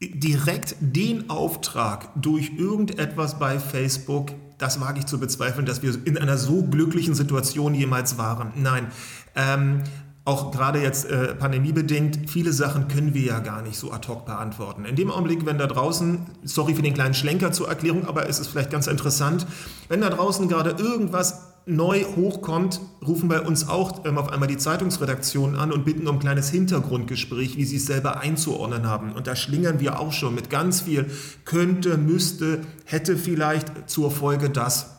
direkt 0.00 0.76
den 0.80 1.30
Auftrag 1.30 2.10
durch 2.20 2.52
irgendetwas 2.56 3.38
bei 3.38 3.58
Facebook, 3.58 4.32
das 4.58 4.80
wage 4.80 5.00
ich 5.00 5.06
zu 5.06 5.20
bezweifeln, 5.20 5.66
dass 5.66 5.82
wir 5.82 5.94
in 6.06 6.18
einer 6.18 6.38
so 6.38 6.62
glücklichen 6.64 7.14
Situation 7.14 7.74
jemals 7.74 8.18
waren. 8.18 8.52
Nein. 8.56 8.88
Ähm, 9.34 9.82
auch 10.26 10.50
gerade 10.50 10.82
jetzt 10.82 11.08
äh, 11.08 11.36
pandemiebedingt, 11.36 12.28
viele 12.28 12.52
Sachen 12.52 12.88
können 12.88 13.14
wir 13.14 13.22
ja 13.22 13.38
gar 13.38 13.62
nicht 13.62 13.78
so 13.78 13.92
ad 13.92 14.08
hoc 14.08 14.26
beantworten. 14.26 14.84
In 14.84 14.96
dem 14.96 15.08
Augenblick, 15.08 15.46
wenn 15.46 15.56
da 15.56 15.68
draußen, 15.68 16.26
sorry 16.42 16.74
für 16.74 16.82
den 16.82 16.94
kleinen 16.94 17.14
Schlenker 17.14 17.52
zur 17.52 17.68
Erklärung, 17.68 18.06
aber 18.06 18.28
es 18.28 18.40
ist 18.40 18.48
vielleicht 18.48 18.70
ganz 18.70 18.88
interessant, 18.88 19.46
wenn 19.88 20.00
da 20.00 20.10
draußen 20.10 20.48
gerade 20.48 20.70
irgendwas 20.82 21.54
neu 21.64 22.02
hochkommt, 22.16 22.80
rufen 23.06 23.28
bei 23.28 23.40
uns 23.40 23.68
auch 23.68 24.04
ähm, 24.04 24.18
auf 24.18 24.32
einmal 24.32 24.48
die 24.48 24.56
Zeitungsredaktion 24.56 25.54
an 25.54 25.70
und 25.70 25.84
bitten 25.84 26.08
um 26.08 26.16
ein 26.16 26.20
kleines 26.20 26.50
Hintergrundgespräch, 26.50 27.56
wie 27.56 27.64
sie 27.64 27.76
es 27.76 27.86
selber 27.86 28.18
einzuordnen 28.18 28.86
haben. 28.86 29.12
Und 29.12 29.28
da 29.28 29.36
schlingern 29.36 29.78
wir 29.78 30.00
auch 30.00 30.12
schon 30.12 30.34
mit 30.34 30.50
ganz 30.50 30.80
viel 30.80 31.08
könnte, 31.44 31.98
müsste, 31.98 32.62
hätte 32.84 33.16
vielleicht 33.16 33.88
zur 33.88 34.10
Folge 34.10 34.50
das. 34.50 34.90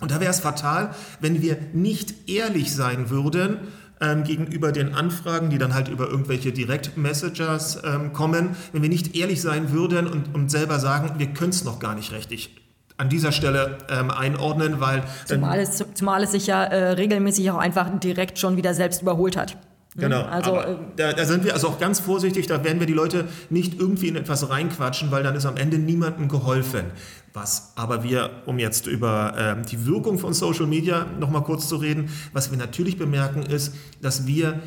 Und 0.00 0.10
da 0.10 0.20
wäre 0.20 0.32
es 0.32 0.40
fatal, 0.40 0.94
wenn 1.20 1.42
wir 1.42 1.58
nicht 1.72 2.28
ehrlich 2.28 2.74
sein 2.74 3.10
würden, 3.10 3.58
ähm, 4.00 4.24
gegenüber 4.24 4.72
den 4.72 4.94
Anfragen, 4.94 5.50
die 5.50 5.58
dann 5.58 5.74
halt 5.74 5.88
über 5.88 6.08
irgendwelche 6.08 6.52
Direct-Messagers 6.52 7.82
ähm, 7.84 8.12
kommen, 8.12 8.56
wenn 8.72 8.82
wir 8.82 8.88
nicht 8.88 9.16
ehrlich 9.16 9.40
sein 9.40 9.72
würden 9.72 10.06
und, 10.06 10.34
und 10.34 10.50
selber 10.50 10.78
sagen, 10.78 11.18
wir 11.18 11.28
können 11.28 11.50
es 11.50 11.64
noch 11.64 11.78
gar 11.78 11.94
nicht 11.94 12.12
richtig 12.12 12.56
an 12.96 13.08
dieser 13.08 13.32
Stelle 13.32 13.78
ähm, 13.90 14.10
einordnen, 14.10 14.80
weil... 14.80 15.02
Zumal 15.26 15.58
es, 15.58 15.84
zumal 15.94 16.22
es 16.22 16.30
sich 16.32 16.46
ja 16.46 16.62
äh, 16.62 16.90
regelmäßig 16.92 17.50
auch 17.50 17.58
einfach 17.58 17.88
direkt 17.98 18.38
schon 18.38 18.56
wieder 18.56 18.72
selbst 18.72 19.02
überholt 19.02 19.36
hat. 19.36 19.56
Genau, 19.96 20.22
also 20.22 20.56
äh, 20.56 20.76
da, 20.96 21.12
da, 21.12 21.24
sind 21.24 21.44
wir 21.44 21.54
also 21.54 21.68
auch 21.68 21.78
ganz 21.78 22.00
vorsichtig, 22.00 22.48
da 22.48 22.64
werden 22.64 22.80
wir 22.80 22.86
die 22.86 22.94
Leute 22.94 23.28
nicht 23.48 23.78
irgendwie 23.78 24.08
in 24.08 24.16
etwas 24.16 24.50
reinquatschen, 24.50 25.12
weil 25.12 25.22
dann 25.22 25.36
ist 25.36 25.46
am 25.46 25.56
Ende 25.56 25.78
niemandem 25.78 26.28
geholfen. 26.28 26.86
Was 27.32 27.72
aber 27.76 28.02
wir, 28.02 28.30
um 28.46 28.58
jetzt 28.58 28.88
über 28.88 29.56
äh, 29.60 29.62
die 29.68 29.86
Wirkung 29.86 30.18
von 30.18 30.34
Social 30.34 30.66
Media 30.66 31.06
nochmal 31.20 31.44
kurz 31.44 31.68
zu 31.68 31.76
reden, 31.76 32.10
was 32.32 32.50
wir 32.50 32.58
natürlich 32.58 32.98
bemerken 32.98 33.42
ist, 33.42 33.74
dass 34.02 34.26
wir 34.26 34.60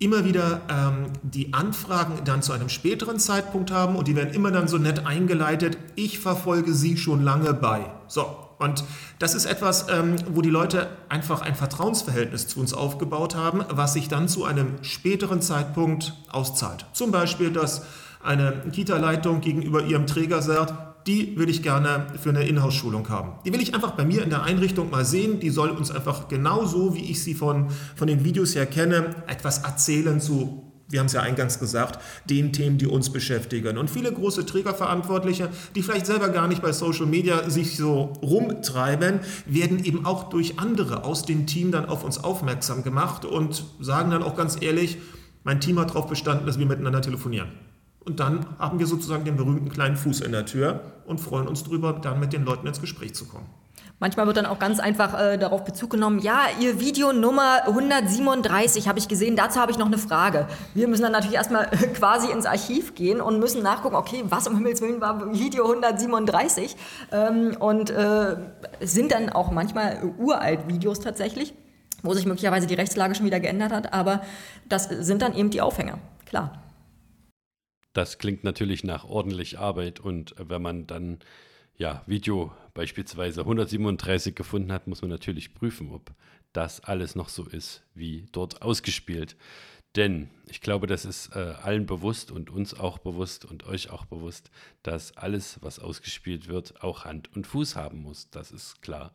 immer 0.00 0.24
wieder 0.24 0.62
ähm, 0.68 1.12
die 1.22 1.54
Anfragen 1.54 2.24
dann 2.24 2.42
zu 2.42 2.52
einem 2.52 2.68
späteren 2.68 3.20
Zeitpunkt 3.20 3.70
haben 3.70 3.94
und 3.94 4.08
die 4.08 4.16
werden 4.16 4.34
immer 4.34 4.50
dann 4.50 4.66
so 4.66 4.78
nett 4.78 5.06
eingeleitet, 5.06 5.78
ich 5.94 6.18
verfolge 6.18 6.72
sie 6.72 6.96
schon 6.96 7.22
lange 7.22 7.54
bei. 7.54 7.86
So, 8.08 8.26
und 8.62 8.84
das 9.18 9.34
ist 9.34 9.44
etwas, 9.44 9.86
ähm, 9.90 10.16
wo 10.30 10.40
die 10.40 10.50
Leute 10.50 10.88
einfach 11.08 11.42
ein 11.42 11.54
Vertrauensverhältnis 11.54 12.48
zu 12.48 12.60
uns 12.60 12.72
aufgebaut 12.72 13.34
haben, 13.34 13.64
was 13.68 13.94
sich 13.94 14.08
dann 14.08 14.28
zu 14.28 14.44
einem 14.44 14.82
späteren 14.82 15.42
Zeitpunkt 15.42 16.14
auszahlt. 16.30 16.86
Zum 16.92 17.10
Beispiel, 17.10 17.50
dass 17.50 17.82
eine 18.22 18.62
Kita-Leitung 18.72 19.40
gegenüber 19.40 19.84
ihrem 19.84 20.06
Träger 20.06 20.42
sagt, 20.42 21.06
die 21.06 21.36
will 21.36 21.48
ich 21.48 21.62
gerne 21.62 22.06
für 22.20 22.30
eine 22.30 22.44
Inhouse-Schulung 22.44 23.08
haben. 23.08 23.32
Die 23.44 23.52
will 23.52 23.60
ich 23.60 23.74
einfach 23.74 23.92
bei 23.92 24.04
mir 24.04 24.22
in 24.22 24.30
der 24.30 24.44
Einrichtung 24.44 24.90
mal 24.90 25.04
sehen. 25.04 25.40
Die 25.40 25.50
soll 25.50 25.70
uns 25.70 25.90
einfach 25.90 26.28
genauso, 26.28 26.94
wie 26.94 27.10
ich 27.10 27.22
sie 27.22 27.34
von, 27.34 27.70
von 27.96 28.06
den 28.06 28.24
Videos 28.24 28.54
her 28.54 28.66
kenne, 28.66 29.10
etwas 29.26 29.58
erzählen 29.58 30.20
zu 30.20 30.71
wir 30.92 31.00
haben 31.00 31.06
es 31.06 31.14
ja 31.14 31.22
eingangs 31.22 31.58
gesagt, 31.58 31.98
den 32.28 32.52
Themen, 32.52 32.76
die 32.76 32.86
uns 32.86 33.10
beschäftigen. 33.10 33.78
Und 33.78 33.88
viele 33.88 34.12
große 34.12 34.44
Trägerverantwortliche, 34.44 35.48
die 35.74 35.82
vielleicht 35.82 36.04
selber 36.04 36.28
gar 36.28 36.48
nicht 36.48 36.60
bei 36.60 36.72
Social 36.72 37.06
Media 37.06 37.48
sich 37.48 37.78
so 37.78 38.12
rumtreiben, 38.22 39.20
werden 39.46 39.82
eben 39.82 40.04
auch 40.04 40.28
durch 40.28 40.58
andere 40.58 41.04
aus 41.04 41.24
dem 41.24 41.46
Team 41.46 41.72
dann 41.72 41.86
auf 41.86 42.04
uns 42.04 42.22
aufmerksam 42.22 42.84
gemacht 42.84 43.24
und 43.24 43.64
sagen 43.80 44.10
dann 44.10 44.22
auch 44.22 44.36
ganz 44.36 44.60
ehrlich, 44.60 44.98
mein 45.44 45.60
Team 45.60 45.80
hat 45.80 45.90
darauf 45.90 46.08
bestanden, 46.08 46.44
dass 46.44 46.58
wir 46.58 46.66
miteinander 46.66 47.00
telefonieren. 47.00 47.48
Und 48.00 48.20
dann 48.20 48.44
haben 48.58 48.78
wir 48.78 48.86
sozusagen 48.86 49.24
den 49.24 49.36
berühmten 49.36 49.70
kleinen 49.70 49.96
Fuß 49.96 50.20
in 50.20 50.32
der 50.32 50.44
Tür 50.44 50.80
und 51.06 51.20
freuen 51.20 51.48
uns 51.48 51.64
darüber, 51.64 51.94
dann 51.94 52.20
mit 52.20 52.34
den 52.34 52.44
Leuten 52.44 52.66
ins 52.66 52.82
Gespräch 52.82 53.14
zu 53.14 53.24
kommen. 53.24 53.46
Manchmal 54.02 54.26
wird 54.26 54.36
dann 54.36 54.46
auch 54.46 54.58
ganz 54.58 54.80
einfach 54.80 55.16
äh, 55.16 55.38
darauf 55.38 55.62
Bezug 55.62 55.90
genommen, 55.90 56.18
ja, 56.18 56.46
Ihr 56.58 56.80
Video 56.80 57.12
Nummer 57.12 57.68
137 57.68 58.88
habe 58.88 58.98
ich 58.98 59.06
gesehen, 59.06 59.36
dazu 59.36 59.60
habe 59.60 59.70
ich 59.70 59.78
noch 59.78 59.86
eine 59.86 59.96
Frage. 59.96 60.48
Wir 60.74 60.88
müssen 60.88 61.02
dann 61.02 61.12
natürlich 61.12 61.36
erstmal 61.36 61.66
äh, 61.66 61.86
quasi 61.94 62.32
ins 62.32 62.44
Archiv 62.44 62.96
gehen 62.96 63.20
und 63.20 63.38
müssen 63.38 63.62
nachgucken, 63.62 63.94
okay, 63.94 64.24
was 64.24 64.48
um 64.48 64.56
Himmels 64.56 64.82
Willen 64.82 65.00
war 65.00 65.32
Video 65.32 65.70
137 65.70 66.74
ähm, 67.12 67.56
und 67.60 67.90
äh, 67.90 68.38
sind 68.80 69.12
dann 69.12 69.30
auch 69.30 69.52
manchmal 69.52 70.02
uralt 70.18 70.66
Videos 70.66 70.98
tatsächlich, 70.98 71.54
wo 72.02 72.12
sich 72.12 72.26
möglicherweise 72.26 72.66
die 72.66 72.74
Rechtslage 72.74 73.14
schon 73.14 73.26
wieder 73.26 73.38
geändert 73.38 73.70
hat, 73.70 73.92
aber 73.92 74.22
das 74.68 74.88
sind 74.88 75.22
dann 75.22 75.32
eben 75.32 75.50
die 75.50 75.60
Aufhänger, 75.60 75.98
klar. 76.26 76.60
Das 77.92 78.18
klingt 78.18 78.42
natürlich 78.42 78.82
nach 78.82 79.04
ordentlich 79.04 79.60
Arbeit 79.60 80.00
und 80.00 80.34
wenn 80.38 80.60
man 80.60 80.88
dann 80.88 81.20
ja, 81.76 82.02
Video 82.06 82.52
beispielsweise 82.74 83.40
137 83.42 84.34
gefunden 84.34 84.72
hat, 84.72 84.86
muss 84.86 85.02
man 85.02 85.10
natürlich 85.10 85.54
prüfen, 85.54 85.90
ob 85.90 86.12
das 86.52 86.80
alles 86.80 87.14
noch 87.14 87.28
so 87.28 87.44
ist, 87.44 87.82
wie 87.94 88.26
dort 88.32 88.62
ausgespielt. 88.62 89.36
Denn 89.96 90.30
ich 90.48 90.62
glaube, 90.62 90.86
das 90.86 91.04
ist 91.04 91.36
äh, 91.36 91.38
allen 91.38 91.84
bewusst 91.84 92.30
und 92.30 92.48
uns 92.48 92.72
auch 92.72 92.98
bewusst 92.98 93.44
und 93.44 93.66
euch 93.66 93.90
auch 93.90 94.06
bewusst, 94.06 94.50
dass 94.82 95.16
alles, 95.16 95.58
was 95.62 95.78
ausgespielt 95.78 96.48
wird, 96.48 96.82
auch 96.82 97.04
Hand 97.04 97.34
und 97.36 97.46
Fuß 97.46 97.76
haben 97.76 97.98
muss. 98.02 98.30
Das 98.30 98.52
ist 98.52 98.80
klar. 98.80 99.12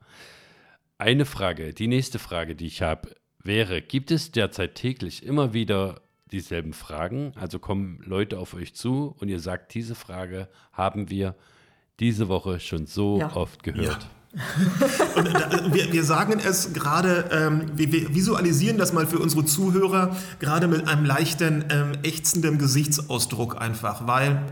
Eine 0.99 1.25
Frage, 1.25 1.73
die 1.73 1.87
nächste 1.87 2.19
Frage, 2.19 2.55
die 2.55 2.67
ich 2.67 2.81
habe, 2.83 3.15
wäre, 3.43 3.81
gibt 3.81 4.11
es 4.11 4.31
derzeit 4.31 4.75
täglich 4.75 5.23
immer 5.25 5.53
wieder 5.53 6.01
dieselben 6.31 6.73
Fragen? 6.73 7.33
Also 7.35 7.57
kommen 7.57 7.99
Leute 8.03 8.37
auf 8.37 8.53
euch 8.53 8.75
zu 8.75 9.15
und 9.19 9.29
ihr 9.29 9.39
sagt, 9.39 9.73
diese 9.73 9.95
Frage 9.95 10.47
haben 10.73 11.09
wir 11.09 11.35
diese 11.99 12.27
Woche 12.27 12.59
schon 12.59 12.85
so 12.85 13.19
ja. 13.19 13.35
oft 13.35 13.63
gehört. 13.63 14.03
Ja. 14.03 14.17
Und 15.15 15.27
äh, 15.27 15.73
wir, 15.73 15.93
wir, 15.93 16.03
sagen 16.03 16.39
es 16.43 16.73
gerade, 16.73 17.25
ähm, 17.31 17.65
wir, 17.73 17.91
wir, 17.91 18.13
visualisieren 18.13 18.77
das 18.77 18.93
mal 18.93 19.07
für 19.07 19.19
unsere 19.19 19.45
Zuhörer, 19.45 20.15
gerade 20.39 20.67
mit 20.67 20.87
einem 20.87 21.05
leichten, 21.05 21.65
ähm, 21.69 21.93
ächzenden 22.03 22.59
Gesichtsausdruck 22.59 23.59
einfach, 23.59 24.05
weil 24.05 24.43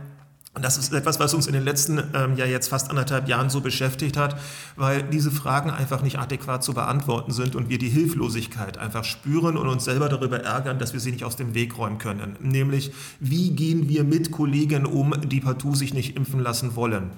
und 0.55 0.63
das 0.63 0.77
ist 0.77 0.93
etwas, 0.93 1.19
was 1.19 1.33
uns 1.33 1.47
in 1.47 1.53
den 1.53 1.65
letzten 1.65 2.01
ähm, 2.13 2.37
ja 2.37 2.45
jetzt 2.45 2.69
fast 2.69 2.89
anderthalb 2.89 3.27
Jahren 3.27 3.49
so 3.49 3.59
beschäftigt 3.59 4.15
hat, 4.15 4.39
weil 4.77 5.03
diese 5.03 5.29
Fragen 5.29 5.69
einfach 5.69 6.01
nicht 6.01 6.17
adäquat 6.17 6.63
zu 6.63 6.73
beantworten 6.73 7.33
sind 7.33 7.57
und 7.57 7.67
wir 7.67 7.77
die 7.77 7.89
Hilflosigkeit 7.89 8.77
einfach 8.77 9.03
spüren 9.03 9.57
und 9.57 9.67
uns 9.67 9.83
selber 9.83 10.07
darüber 10.07 10.39
ärgern, 10.39 10.79
dass 10.79 10.93
wir 10.93 11.01
sie 11.01 11.11
nicht 11.11 11.25
aus 11.25 11.35
dem 11.35 11.55
Weg 11.55 11.77
räumen 11.77 11.97
können. 11.97 12.37
Nämlich, 12.39 12.93
wie 13.19 13.51
gehen 13.51 13.89
wir 13.89 14.05
mit 14.05 14.31
Kollegen 14.31 14.85
um, 14.85 15.13
die 15.25 15.41
partout 15.41 15.75
sich 15.75 15.93
nicht 15.93 16.15
impfen 16.15 16.39
lassen 16.39 16.77
wollen? 16.77 17.11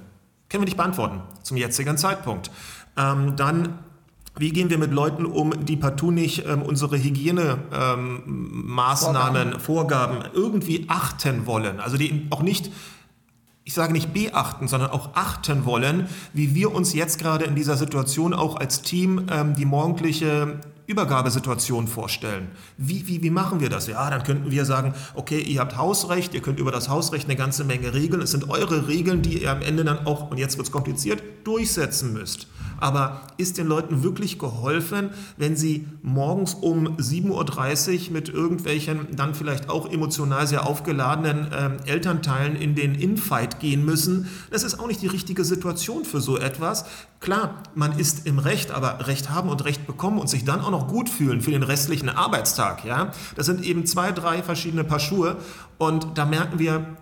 Können 0.50 0.64
wir 0.64 0.66
nicht 0.66 0.78
beantworten 0.78 1.22
zum 1.44 1.58
jetzigen 1.58 1.98
Zeitpunkt. 1.98 2.50
Ähm, 2.98 3.36
dann 3.36 3.80
wie 4.40 4.52
gehen 4.52 4.70
wir 4.70 4.78
mit 4.78 4.92
Leuten 4.92 5.26
um, 5.26 5.66
die 5.66 5.78
partout 5.78 6.12
nicht 6.12 6.46
ähm, 6.46 6.62
unsere 6.62 6.96
Hygienemaßnahmen, 6.98 9.54
ähm, 9.54 9.60
Vorgaben. 9.60 9.60
Vorgaben 9.60 10.20
irgendwie 10.34 10.86
achten 10.88 11.48
wollen? 11.48 11.80
Also 11.80 11.98
die 11.98 12.28
auch 12.30 12.44
nicht, 12.44 12.72
ich 13.64 13.74
sage 13.74 13.94
nicht 13.94 14.14
beachten, 14.14 14.68
sondern 14.68 14.92
auch 14.92 15.16
achten 15.16 15.66
wollen, 15.66 16.08
wie 16.34 16.54
wir 16.54 16.72
uns 16.74 16.94
jetzt 16.94 17.18
gerade 17.20 17.46
in 17.46 17.56
dieser 17.56 17.78
Situation 17.78 18.36
auch 18.36 18.58
als 18.58 18.84
Team 18.84 19.26
ähm, 19.32 19.56
die 19.56 19.66
morgendliche 19.66 20.60
Übergabesituation 20.88 21.88
vorstellen. 21.88 22.48
Wie, 22.78 23.08
wie, 23.08 23.22
wie 23.22 23.30
machen 23.30 23.60
wir 23.60 23.70
das? 23.70 23.88
Ja, 23.88 24.10
dann 24.10 24.24
könnten 24.24 24.52
wir 24.52 24.66
sagen, 24.66 24.94
okay, 25.16 25.40
ihr 25.40 25.60
habt 25.60 25.78
Hausrecht, 25.78 26.34
ihr 26.34 26.42
könnt 26.42 26.60
über 26.60 26.72
das 26.72 26.88
Hausrecht 26.88 27.26
eine 27.26 27.36
ganze 27.36 27.66
Menge 27.66 27.94
regeln. 27.94 28.22
Es 28.22 28.32
sind 28.32 28.50
eure 28.50 28.88
Regeln, 28.88 29.22
die 29.22 29.44
ihr 29.44 29.52
am 29.52 29.62
Ende 29.62 29.84
dann 29.84 30.06
auch, 30.06 30.32
und 30.32 30.38
jetzt 30.38 30.58
wird 30.58 30.68
es 30.68 30.72
kompliziert, 30.72 31.22
durchsetzen 31.44 32.14
müsst. 32.14 32.48
Aber 32.80 33.22
ist 33.38 33.58
den 33.58 33.68
Leuten 33.68 34.04
wirklich 34.04 34.40
geholfen, 34.40 35.10
wenn 35.38 35.56
sie 35.56 35.88
morgens 36.02 36.54
um 36.54 36.98
7.30 36.98 38.08
Uhr 38.08 38.14
mit 38.14 38.30
irgendwelchen 38.30 39.16
dann 39.16 39.36
vielleicht 39.36 39.70
auch 39.70 39.92
emotional 39.92 40.48
sehr 40.48 40.66
aufgeladenen 40.66 41.52
äh, 41.52 41.90
Elternteilen 41.90 42.56
in 42.56 42.76
den 42.76 42.96
Infight 42.96 43.60
gehen 43.60 43.86
müssen? 43.86 44.28
Das 44.52 44.64
ist 44.64 44.80
auch 44.80 44.88
nicht 44.88 45.02
die 45.02 45.08
richtige 45.08 45.44
Situation 45.44 46.06
für 46.06 46.22
so 46.22 46.38
etwas. 46.38 46.86
Klar, 47.20 47.64
man 47.74 47.98
ist 47.98 48.28
im 48.28 48.40
Recht, 48.40 48.72
aber 48.72 49.08
Recht 49.08 49.30
haben 49.30 49.50
und 49.50 49.66
Recht 49.66 49.88
bekommen 49.88 50.20
und 50.20 50.30
sich 50.30 50.46
dann 50.46 50.62
auch 50.62 50.72
noch 50.72 50.88
gut 50.88 51.10
fühlen 51.10 51.42
für 51.42 51.52
den 51.52 51.64
restlichen 51.64 52.10
Arbeitstag, 52.10 52.86
ja, 52.86 53.12
das 53.36 53.48
sind 53.48 53.64
eben 53.64 53.86
zwei, 53.86 54.12
drei 54.12 54.44
verschiedene 54.44 54.84
Paar 54.84 55.00
Schuhe 55.00 55.38
und 55.78 56.18
da 56.18 56.26
merken 56.26 56.60
wir, 56.60 56.98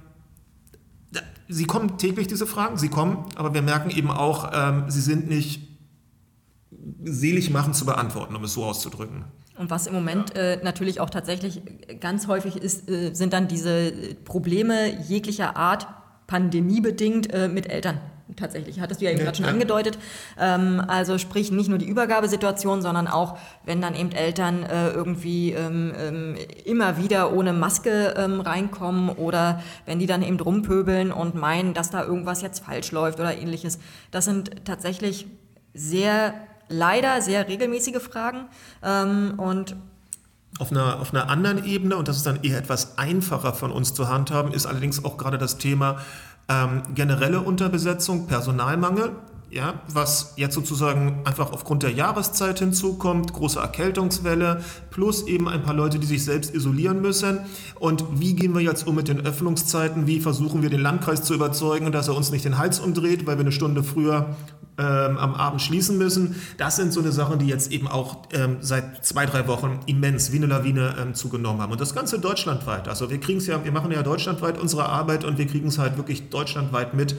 Sie 1.47 1.65
kommen 1.65 1.97
täglich, 1.97 2.27
diese 2.27 2.47
Fragen, 2.47 2.77
sie 2.77 2.89
kommen, 2.89 3.25
aber 3.35 3.53
wir 3.53 3.61
merken 3.61 3.89
eben 3.91 4.09
auch, 4.09 4.51
ähm, 4.53 4.85
sie 4.87 5.01
sind 5.01 5.27
nicht 5.27 5.61
selig 7.03 7.49
machen 7.49 7.73
zu 7.73 7.85
beantworten, 7.85 8.35
um 8.35 8.43
es 8.43 8.53
so 8.53 8.63
auszudrücken. 8.63 9.25
Und 9.57 9.69
was 9.69 9.87
im 9.87 9.93
Moment 9.93 10.35
äh, 10.35 10.59
natürlich 10.63 10.99
auch 10.99 11.09
tatsächlich 11.09 11.61
ganz 11.99 12.27
häufig 12.27 12.57
ist, 12.57 12.89
äh, 12.89 13.13
sind 13.13 13.31
dann 13.31 13.47
diese 13.47 13.93
Probleme 14.25 15.01
jeglicher 15.03 15.55
Art, 15.55 15.87
pandemiebedingt, 16.27 17.31
äh, 17.31 17.47
mit 17.47 17.69
Eltern 17.69 18.01
tatsächlich, 18.35 18.79
hattest 18.79 19.01
du 19.01 19.05
ja 19.05 19.11
eben 19.11 19.19
ja, 19.19 19.25
gerade 19.25 19.37
schon 19.37 19.45
angedeutet. 19.45 19.97
Ähm, 20.39 20.81
also 20.87 21.17
sprich 21.17 21.51
nicht 21.51 21.69
nur 21.69 21.77
die 21.77 21.87
Übergabesituation, 21.87 22.81
sondern 22.81 23.07
auch, 23.07 23.37
wenn 23.63 23.81
dann 23.81 23.95
eben 23.95 24.11
Eltern 24.11 24.63
äh, 24.63 24.89
irgendwie 24.89 25.51
ähm, 25.51 25.93
ähm, 25.97 26.37
immer 26.65 26.97
wieder 26.97 27.33
ohne 27.33 27.53
Maske 27.53 28.13
ähm, 28.17 28.41
reinkommen 28.41 29.09
oder 29.09 29.61
wenn 29.85 29.99
die 29.99 30.07
dann 30.07 30.21
eben 30.21 30.39
rumpöbeln 30.39 31.11
und 31.11 31.35
meinen, 31.35 31.73
dass 31.73 31.89
da 31.89 32.03
irgendwas 32.03 32.41
jetzt 32.41 32.63
falsch 32.63 32.91
läuft 32.91 33.19
oder 33.19 33.37
ähnliches. 33.37 33.79
Das 34.11 34.25
sind 34.25 34.65
tatsächlich 34.65 35.27
sehr, 35.73 36.33
leider 36.69 37.21
sehr 37.21 37.47
regelmäßige 37.47 38.01
Fragen 38.01 38.45
ähm, 38.83 39.33
und 39.37 39.75
auf 40.57 40.71
einer, 40.71 41.01
auf 41.01 41.13
einer 41.13 41.29
anderen 41.29 41.65
Ebene, 41.65 41.97
und 41.97 42.07
das 42.07 42.15
ist 42.15 42.25
dann 42.25 42.41
eher 42.41 42.57
etwas 42.57 42.97
einfacher 42.97 43.53
von 43.53 43.71
uns 43.71 43.93
zu 43.93 44.07
handhaben, 44.07 44.53
ist 44.53 44.65
allerdings 44.65 45.03
auch 45.03 45.17
gerade 45.17 45.37
das 45.37 45.57
Thema 45.57 45.97
ähm, 46.49 46.83
generelle 46.93 47.41
Unterbesetzung, 47.41 48.27
Personalmangel, 48.27 49.11
ja, 49.49 49.81
was 49.87 50.33
jetzt 50.35 50.55
sozusagen 50.55 51.21
einfach 51.23 51.51
aufgrund 51.53 51.83
der 51.83 51.91
Jahreszeit 51.91 52.59
hinzukommt, 52.59 53.31
große 53.33 53.59
Erkältungswelle, 53.59 54.63
plus 54.91 55.27
eben 55.27 55.47
ein 55.47 55.63
paar 55.63 55.73
Leute, 55.73 55.99
die 55.99 56.07
sich 56.07 56.25
selbst 56.25 56.53
isolieren 56.53 57.01
müssen. 57.01 57.39
Und 57.79 58.03
wie 58.19 58.35
gehen 58.35 58.53
wir 58.53 58.61
jetzt 58.61 58.85
um 58.85 58.95
mit 58.95 59.07
den 59.07 59.25
Öffnungszeiten? 59.25 60.07
Wie 60.07 60.19
versuchen 60.19 60.61
wir 60.61 60.69
den 60.69 60.81
Landkreis 60.81 61.23
zu 61.23 61.33
überzeugen, 61.33 61.91
dass 61.91 62.07
er 62.07 62.15
uns 62.15 62.31
nicht 62.31 62.45
den 62.45 62.57
Hals 62.57 62.79
umdreht, 62.79 63.25
weil 63.25 63.37
wir 63.37 63.41
eine 63.41 63.51
Stunde 63.51 63.83
früher 63.83 64.35
ähm, 64.77 65.17
am 65.17 65.35
Abend 65.35 65.61
schließen 65.61 65.97
müssen. 65.97 66.35
Das 66.57 66.75
sind 66.75 66.91
so 66.91 66.99
eine 66.99 67.11
Sachen, 67.11 67.39
die 67.39 67.47
jetzt 67.47 67.71
eben 67.71 67.87
auch 67.87 68.17
ähm, 68.33 68.57
seit 68.59 69.05
zwei, 69.05 69.25
drei 69.25 69.47
Wochen 69.47 69.79
immens 69.85 70.31
wie 70.31 70.37
eine 70.37 70.47
Lawine 70.47 70.95
ähm, 70.99 71.13
zugenommen 71.13 71.61
haben. 71.61 71.71
Und 71.71 71.79
das 71.79 71.95
Ganze 71.95 72.19
deutschlandweit. 72.19 72.87
Also 72.87 73.09
wir 73.09 73.19
kriegen 73.19 73.37
es 73.37 73.47
ja, 73.47 73.63
wir 73.63 73.71
machen 73.71 73.91
ja 73.91 74.03
deutschlandweit 74.03 74.57
unsere 74.59 74.87
Arbeit 74.87 75.23
und 75.23 75.37
wir 75.37 75.47
kriegen 75.47 75.69
es 75.69 75.77
halt 75.77 75.97
wirklich 75.97 76.29
deutschlandweit 76.29 76.93
mit. 76.93 77.15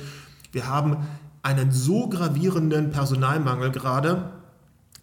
Wir 0.53 0.69
haben 0.69 0.99
einen 1.47 1.71
so 1.71 2.09
gravierenden 2.09 2.91
Personalmangel 2.91 3.71
gerade. 3.71 4.31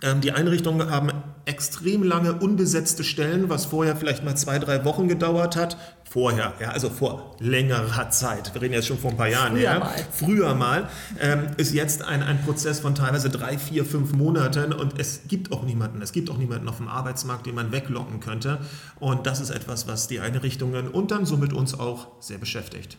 Ähm, 0.02 0.20
die 0.20 0.34
Einrichtungen 0.34 0.92
haben 0.92 1.10
extrem 1.46 2.04
lange 2.04 2.34
unbesetzte 2.34 3.06
Stellen, 3.06 3.50
was 3.50 3.66
vorher 3.66 3.96
vielleicht 3.96 4.26
mal 4.26 4.36
zwei, 4.36 4.60
drei 4.60 4.84
Wochen 4.84 5.08
gedauert 5.08 5.56
hat. 5.56 5.78
Vorher, 6.04 6.54
ja, 6.60 6.72
also 6.72 6.90
vor 6.90 7.38
längerer 7.40 8.10
Zeit. 8.10 8.54
Wir 8.54 8.62
reden 8.62 8.74
jetzt 8.74 8.88
schon 8.88 8.98
vor 8.98 9.12
ein 9.12 9.18
paar 9.18 9.30
Jahren. 9.30 9.54
Früher 9.54 9.64
ja. 9.64 9.80
mal. 9.80 9.96
Früher 10.12 10.54
mal. 10.54 10.90
Ähm, 11.22 11.48
ist 11.56 11.74
jetzt 11.74 12.04
ein, 12.04 12.22
ein 12.22 12.42
Prozess 12.44 12.82
von 12.82 12.94
teilweise 12.94 13.30
drei, 13.30 13.58
vier, 13.58 13.86
fünf 13.86 14.12
Monaten 14.12 14.74
und 14.74 15.00
es 15.00 15.22
gibt 15.30 15.54
auch 15.54 15.64
niemanden. 15.64 16.02
Es 16.02 16.12
gibt 16.12 16.30
auch 16.30 16.38
niemanden 16.38 16.68
auf 16.68 16.78
dem 16.78 16.90
Arbeitsmarkt, 16.90 17.46
den 17.46 17.56
man 17.56 17.72
weglocken 17.72 18.20
könnte. 18.20 18.60
Und 19.00 19.26
das 19.28 19.40
ist 19.40 19.50
etwas, 19.50 19.88
was 19.88 20.10
die 20.10 20.20
Einrichtungen 20.20 20.90
und 20.90 21.12
dann 21.12 21.26
somit 21.26 21.54
uns 21.54 21.80
auch 21.80 22.22
sehr 22.22 22.38
beschäftigt. 22.38 22.98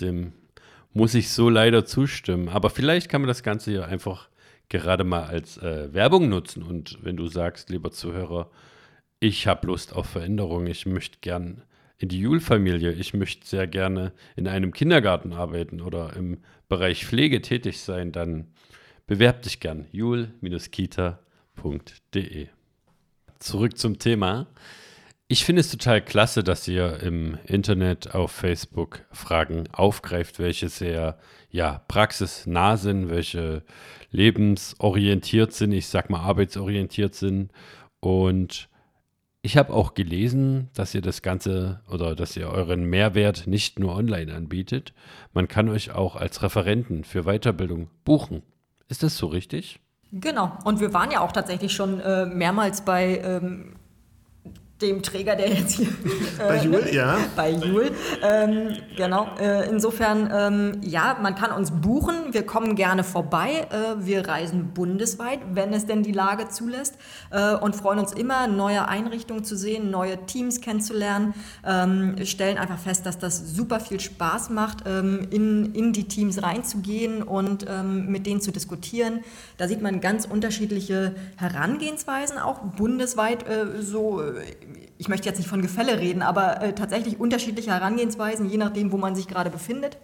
Dem 0.00 0.32
muss 0.96 1.14
ich 1.14 1.30
so 1.30 1.48
leider 1.50 1.84
zustimmen. 1.84 2.48
Aber 2.48 2.70
vielleicht 2.70 3.10
kann 3.10 3.20
man 3.20 3.28
das 3.28 3.42
Ganze 3.42 3.70
ja 3.70 3.84
einfach 3.84 4.30
gerade 4.70 5.04
mal 5.04 5.24
als 5.24 5.58
äh, 5.58 5.92
Werbung 5.92 6.30
nutzen. 6.30 6.62
Und 6.62 6.96
wenn 7.02 7.18
du 7.18 7.26
sagst, 7.28 7.68
lieber 7.68 7.90
Zuhörer, 7.90 8.50
ich 9.20 9.46
habe 9.46 9.66
Lust 9.66 9.94
auf 9.94 10.06
Veränderung, 10.06 10.66
ich 10.66 10.86
möchte 10.86 11.18
gern 11.20 11.60
in 11.98 12.08
die 12.08 12.20
Jule-Familie, 12.20 12.92
ich 12.92 13.12
möchte 13.12 13.46
sehr 13.46 13.66
gerne 13.66 14.12
in 14.36 14.48
einem 14.48 14.72
Kindergarten 14.72 15.34
arbeiten 15.34 15.82
oder 15.82 16.16
im 16.16 16.38
Bereich 16.66 17.04
Pflege 17.04 17.42
tätig 17.42 17.80
sein, 17.80 18.10
dann 18.10 18.46
bewerb 19.06 19.42
dich 19.42 19.60
gern. 19.60 19.84
jule-kita.de. 19.92 21.18
Zurück 23.38 23.76
zum 23.76 23.98
Thema. 23.98 24.46
Ich 25.28 25.44
finde 25.44 25.60
es 25.60 25.70
total 25.70 26.02
klasse, 26.02 26.44
dass 26.44 26.68
ihr 26.68 27.00
im 27.02 27.36
Internet 27.46 28.14
auf 28.14 28.30
Facebook 28.30 29.00
Fragen 29.10 29.64
aufgreift, 29.72 30.38
welche 30.38 30.68
sehr 30.68 31.18
ja, 31.50 31.82
praxisnah 31.88 32.76
sind, 32.76 33.10
welche 33.10 33.64
lebensorientiert 34.12 35.52
sind, 35.52 35.72
ich 35.72 35.88
sag 35.88 36.10
mal 36.10 36.20
arbeitsorientiert 36.20 37.16
sind. 37.16 37.50
Und 37.98 38.68
ich 39.42 39.56
habe 39.56 39.72
auch 39.72 39.94
gelesen, 39.94 40.70
dass 40.74 40.94
ihr 40.94 41.02
das 41.02 41.22
Ganze 41.22 41.80
oder 41.90 42.14
dass 42.14 42.36
ihr 42.36 42.48
euren 42.48 42.84
Mehrwert 42.84 43.48
nicht 43.48 43.80
nur 43.80 43.96
online 43.96 44.32
anbietet. 44.32 44.92
Man 45.32 45.48
kann 45.48 45.68
euch 45.68 45.90
auch 45.90 46.14
als 46.14 46.44
Referenten 46.44 47.02
für 47.02 47.24
Weiterbildung 47.24 47.88
buchen. 48.04 48.42
Ist 48.88 49.02
das 49.02 49.16
so 49.16 49.26
richtig? 49.26 49.80
Genau. 50.12 50.56
Und 50.64 50.78
wir 50.78 50.94
waren 50.94 51.10
ja 51.10 51.20
auch 51.20 51.32
tatsächlich 51.32 51.72
schon 51.72 51.98
äh, 51.98 52.26
mehrmals 52.26 52.84
bei 52.84 53.18
ähm, 53.18 53.74
dem 54.82 55.02
Träger, 55.02 55.36
der 55.36 55.48
jetzt 55.48 55.72
hier. 55.72 55.88
Äh, 56.36 56.48
bei 56.48 56.62
Jul, 56.62 56.84
ja. 56.92 57.16
Bei 57.34 57.50
Jul, 57.50 57.90
ähm, 58.22 58.76
genau. 58.94 59.28
Äh, 59.40 59.68
insofern, 59.70 60.30
ähm, 60.32 60.80
ja, 60.82 61.16
man 61.20 61.34
kann 61.34 61.50
uns 61.52 61.70
buchen. 61.70 62.14
Wir 62.32 62.44
kommen 62.44 62.74
gerne 62.74 63.04
vorbei. 63.04 63.66
Äh, 63.70 64.04
wir 64.04 64.28
reisen 64.28 64.72
bundesweit, 64.74 65.40
wenn 65.52 65.72
es 65.72 65.86
denn 65.86 66.02
die 66.02 66.12
Lage 66.12 66.48
zulässt. 66.48 66.96
Äh, 67.30 67.54
und 67.54 67.74
freuen 67.74 67.98
uns 67.98 68.12
immer, 68.12 68.48
neue 68.48 68.86
Einrichtungen 68.86 69.44
zu 69.44 69.56
sehen, 69.56 69.90
neue 69.90 70.26
Teams 70.26 70.60
kennenzulernen. 70.60 71.32
Ähm, 71.64 72.16
stellen 72.24 72.58
einfach 72.58 72.78
fest, 72.78 73.06
dass 73.06 73.18
das 73.18 73.54
super 73.54 73.80
viel 73.80 74.00
Spaß 74.00 74.50
macht, 74.50 74.84
ähm, 74.86 75.26
in, 75.30 75.74
in 75.74 75.92
die 75.94 76.04
Teams 76.04 76.42
reinzugehen 76.42 77.22
und 77.22 77.64
ähm, 77.68 78.08
mit 78.08 78.26
denen 78.26 78.42
zu 78.42 78.50
diskutieren. 78.52 79.20
Da 79.56 79.68
sieht 79.68 79.80
man 79.80 80.00
ganz 80.00 80.26
unterschiedliche 80.26 81.14
Herangehensweisen, 81.36 82.38
auch 82.38 82.58
bundesweit 82.58 83.48
äh, 83.48 83.80
so 83.80 84.20
äh, 84.20 84.34
ich 84.98 85.08
möchte 85.08 85.28
jetzt 85.28 85.38
nicht 85.38 85.48
von 85.48 85.62
Gefälle 85.62 85.98
reden, 85.98 86.22
aber 86.22 86.62
äh, 86.62 86.74
tatsächlich 86.74 87.20
unterschiedliche 87.20 87.70
Herangehensweisen, 87.70 88.48
je 88.48 88.56
nachdem, 88.56 88.92
wo 88.92 88.96
man 88.96 89.14
sich 89.14 89.28
gerade 89.28 89.50
befindet, 89.50 89.98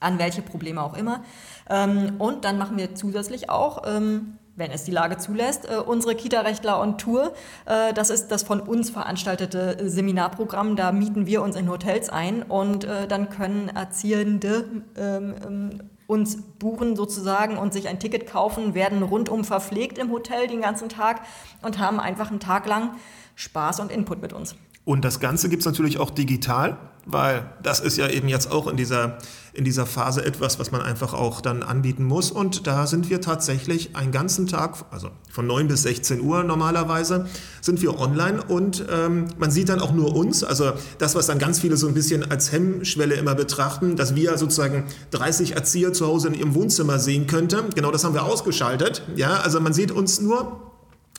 an 0.00 0.18
welche 0.18 0.42
Probleme 0.42 0.82
auch 0.82 0.96
immer. 0.96 1.22
Ähm, 1.70 2.16
und 2.18 2.44
dann 2.44 2.58
machen 2.58 2.76
wir 2.76 2.94
zusätzlich 2.94 3.48
auch, 3.48 3.82
ähm, 3.86 4.38
wenn 4.56 4.70
es 4.70 4.84
die 4.84 4.90
Lage 4.90 5.18
zulässt, 5.18 5.70
äh, 5.70 5.76
unsere 5.76 6.14
Kita-Rechtler 6.14 6.80
on 6.80 6.98
Tour. 6.98 7.32
Äh, 7.66 7.92
das 7.94 8.10
ist 8.10 8.28
das 8.28 8.42
von 8.42 8.60
uns 8.60 8.90
veranstaltete 8.90 9.88
Seminarprogramm. 9.88 10.76
Da 10.76 10.92
mieten 10.92 11.26
wir 11.26 11.42
uns 11.42 11.56
in 11.56 11.70
Hotels 11.70 12.08
ein 12.08 12.42
und 12.42 12.84
äh, 12.84 13.06
dann 13.06 13.30
können 13.30 13.68
Erziehende 13.68 14.64
ähm, 14.96 15.34
ähm, 15.46 15.80
uns 16.06 16.36
buchen 16.58 16.96
sozusagen 16.96 17.56
und 17.56 17.72
sich 17.72 17.88
ein 17.88 17.98
Ticket 17.98 18.26
kaufen, 18.26 18.74
werden 18.74 19.02
rundum 19.02 19.44
verpflegt 19.44 19.98
im 19.98 20.10
Hotel 20.10 20.46
den 20.46 20.60
ganzen 20.60 20.88
Tag 20.88 21.22
und 21.62 21.78
haben 21.78 22.00
einfach 22.00 22.30
einen 22.30 22.40
Tag 22.40 22.66
lang 22.66 22.96
Spaß 23.34 23.80
und 23.80 23.90
Input 23.90 24.22
mit 24.22 24.32
uns. 24.32 24.56
Und 24.86 25.04
das 25.04 25.18
Ganze 25.18 25.48
gibt 25.48 25.62
es 25.62 25.66
natürlich 25.66 25.98
auch 25.98 26.10
digital, 26.10 26.78
weil 27.06 27.50
das 27.60 27.80
ist 27.80 27.96
ja 27.96 28.08
eben 28.08 28.28
jetzt 28.28 28.52
auch 28.52 28.68
in 28.68 28.76
dieser, 28.76 29.18
in 29.52 29.64
dieser 29.64 29.84
Phase 29.84 30.24
etwas, 30.24 30.60
was 30.60 30.70
man 30.70 30.80
einfach 30.80 31.12
auch 31.12 31.40
dann 31.40 31.64
anbieten 31.64 32.04
muss. 32.04 32.30
Und 32.30 32.68
da 32.68 32.86
sind 32.86 33.10
wir 33.10 33.20
tatsächlich 33.20 33.96
einen 33.96 34.12
ganzen 34.12 34.46
Tag, 34.46 34.84
also 34.92 35.08
von 35.28 35.44
9 35.48 35.66
bis 35.66 35.82
16 35.82 36.20
Uhr 36.20 36.44
normalerweise, 36.44 37.26
sind 37.60 37.82
wir 37.82 37.98
online 37.98 38.40
und 38.44 38.86
ähm, 38.88 39.26
man 39.38 39.50
sieht 39.50 39.70
dann 39.70 39.80
auch 39.80 39.92
nur 39.92 40.14
uns. 40.14 40.44
Also 40.44 40.74
das, 40.98 41.16
was 41.16 41.26
dann 41.26 41.40
ganz 41.40 41.58
viele 41.58 41.76
so 41.76 41.88
ein 41.88 41.94
bisschen 41.94 42.30
als 42.30 42.52
Hemmschwelle 42.52 43.16
immer 43.16 43.34
betrachten, 43.34 43.96
dass 43.96 44.14
wir 44.14 44.38
sozusagen 44.38 44.84
30 45.10 45.56
Erzieher 45.56 45.92
zu 45.94 46.06
Hause 46.06 46.28
in 46.28 46.34
ihrem 46.34 46.54
Wohnzimmer 46.54 47.00
sehen 47.00 47.26
könnten. 47.26 47.70
Genau 47.74 47.90
das 47.90 48.04
haben 48.04 48.14
wir 48.14 48.24
ausgeschaltet. 48.24 49.02
Ja, 49.16 49.38
also 49.38 49.58
man 49.60 49.72
sieht 49.72 49.90
uns 49.90 50.20
nur 50.20 50.65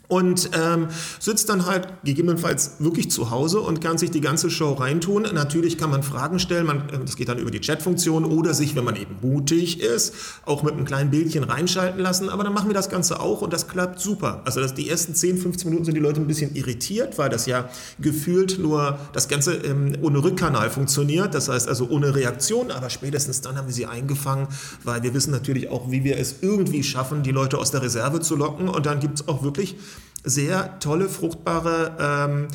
und 0.08 0.52
ähm, 0.58 0.88
sitzt 1.20 1.50
dann 1.50 1.66
halt 1.66 1.88
gegebenenfalls 2.06 2.76
wirklich 2.80 3.12
zu 3.12 3.30
Hause 3.30 3.60
und 3.60 3.82
kann 3.82 3.98
sich 3.98 4.10
die 4.10 4.22
ganze 4.22 4.50
Show 4.50 4.74
reintun. 4.74 5.24
Natürlich 5.34 5.78
kann 5.78 5.90
man 5.90 6.02
Fragen 6.02 6.40
stellen, 6.40 6.66
man, 6.66 6.90
äh, 6.90 7.00
das 7.00 7.18
geht 7.18 7.28
dann 7.28 7.40
über 7.40 7.52
die 7.52 7.60
Chatfunktion 7.60 8.24
oder 8.24 8.54
sich, 8.54 8.76
wenn 8.76 8.86
man 8.86 8.96
eben 8.96 9.18
mutig 9.22 9.82
ist, 9.82 10.14
auch 10.46 10.64
mit 10.64 10.74
einem 10.74 10.86
kleinen 10.86 11.12
Bildchen 11.12 11.44
reinschalten 11.44 12.00
lassen. 12.00 12.30
Aber 12.30 12.46
dann 12.46 12.54
machen 12.54 12.70
wir 12.70 12.74
das 12.74 12.90
Ganze 12.90 13.20
auch 13.20 13.42
und 13.42 13.52
das 13.52 13.68
klappt 13.68 14.00
super. 14.00 14.42
Also 14.46 14.62
das, 14.62 14.74
die 14.74 14.90
ersten 14.90 15.14
10, 15.14 15.40
15 15.40 15.70
Minuten 15.70 15.86
sind 15.86 15.96
die 15.96 16.02
Leute 16.02 16.22
ein 16.22 16.28
bisschen 16.28 16.56
irritiert, 16.56 17.18
weil 17.18 17.30
das 17.30 17.46
ja 17.46 17.70
gefühlt 18.00 18.60
nur 18.60 18.98
das 19.12 19.28
Ganze 19.28 19.56
ähm, 19.56 19.98
ohne 20.02 20.24
Rückkanal 20.24 20.70
funktioniert. 20.70 21.36
Das 21.36 21.50
heißt 21.50 21.68
also 21.68 21.90
ohne 21.90 22.16
Reaktion, 22.16 22.72
aber 22.72 22.90
spätestens 22.90 23.42
dann 23.42 23.58
haben 23.58 23.68
wir 23.68 23.74
sie 23.74 23.86
eingefangen, 23.86 24.48
weil 24.86 25.04
wir 25.04 25.14
wissen 25.14 25.32
natürlich 25.32 25.70
auch, 25.70 25.92
wie 25.92 26.06
wir 26.06 26.18
es 26.18 26.38
irgendwie 26.42 26.84
schaffen, 26.84 27.24
die 27.24 27.32
Leute 27.32 27.58
aus 27.58 27.72
der 27.72 27.82
Reserve 27.82 28.22
zu 28.22 28.38
locken. 28.38 28.70
Und 28.70 28.86
dann 28.86 29.02
gibt 29.02 29.20
es 29.20 29.28
auch 29.28 29.44
wirklich 29.44 29.76
sehr 30.24 30.80
tolle, 30.80 31.10
fruchtbare 31.10 31.98
ähm, 32.00 32.48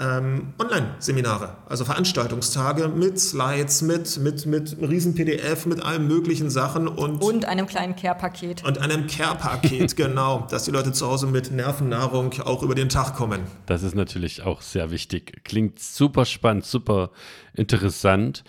ähm, 0.00 0.54
Online-Seminare, 0.58 1.56
also 1.68 1.84
Veranstaltungstage 1.84 2.88
mit 2.88 3.20
Slides, 3.20 3.82
mit, 3.82 4.18
mit, 4.18 4.46
mit 4.46 4.72
einem 4.72 4.84
riesen 4.84 5.14
PDF, 5.14 5.66
mit 5.66 5.82
allen 5.84 6.08
möglichen 6.08 6.48
Sachen 6.48 6.88
und, 6.88 7.22
und 7.22 7.44
einem 7.44 7.66
kleinen 7.66 7.94
Care-Paket. 7.94 8.64
Und 8.64 8.78
einem 8.78 9.06
Care-Paket, 9.06 9.96
genau, 9.96 10.46
dass 10.50 10.64
die 10.64 10.70
Leute 10.70 10.92
zu 10.92 11.06
Hause 11.06 11.26
mit 11.26 11.52
Nervennahrung 11.52 12.32
auch 12.40 12.62
über 12.62 12.74
den 12.74 12.88
Tag 12.88 13.14
kommen. 13.14 13.42
Das 13.66 13.82
ist 13.82 13.94
natürlich 13.94 14.42
auch 14.42 14.62
sehr 14.62 14.90
wichtig. 14.90 15.44
Klingt 15.44 15.78
super 15.78 16.24
spannend, 16.24 16.64
super 16.64 17.10
interessant. 17.52 18.42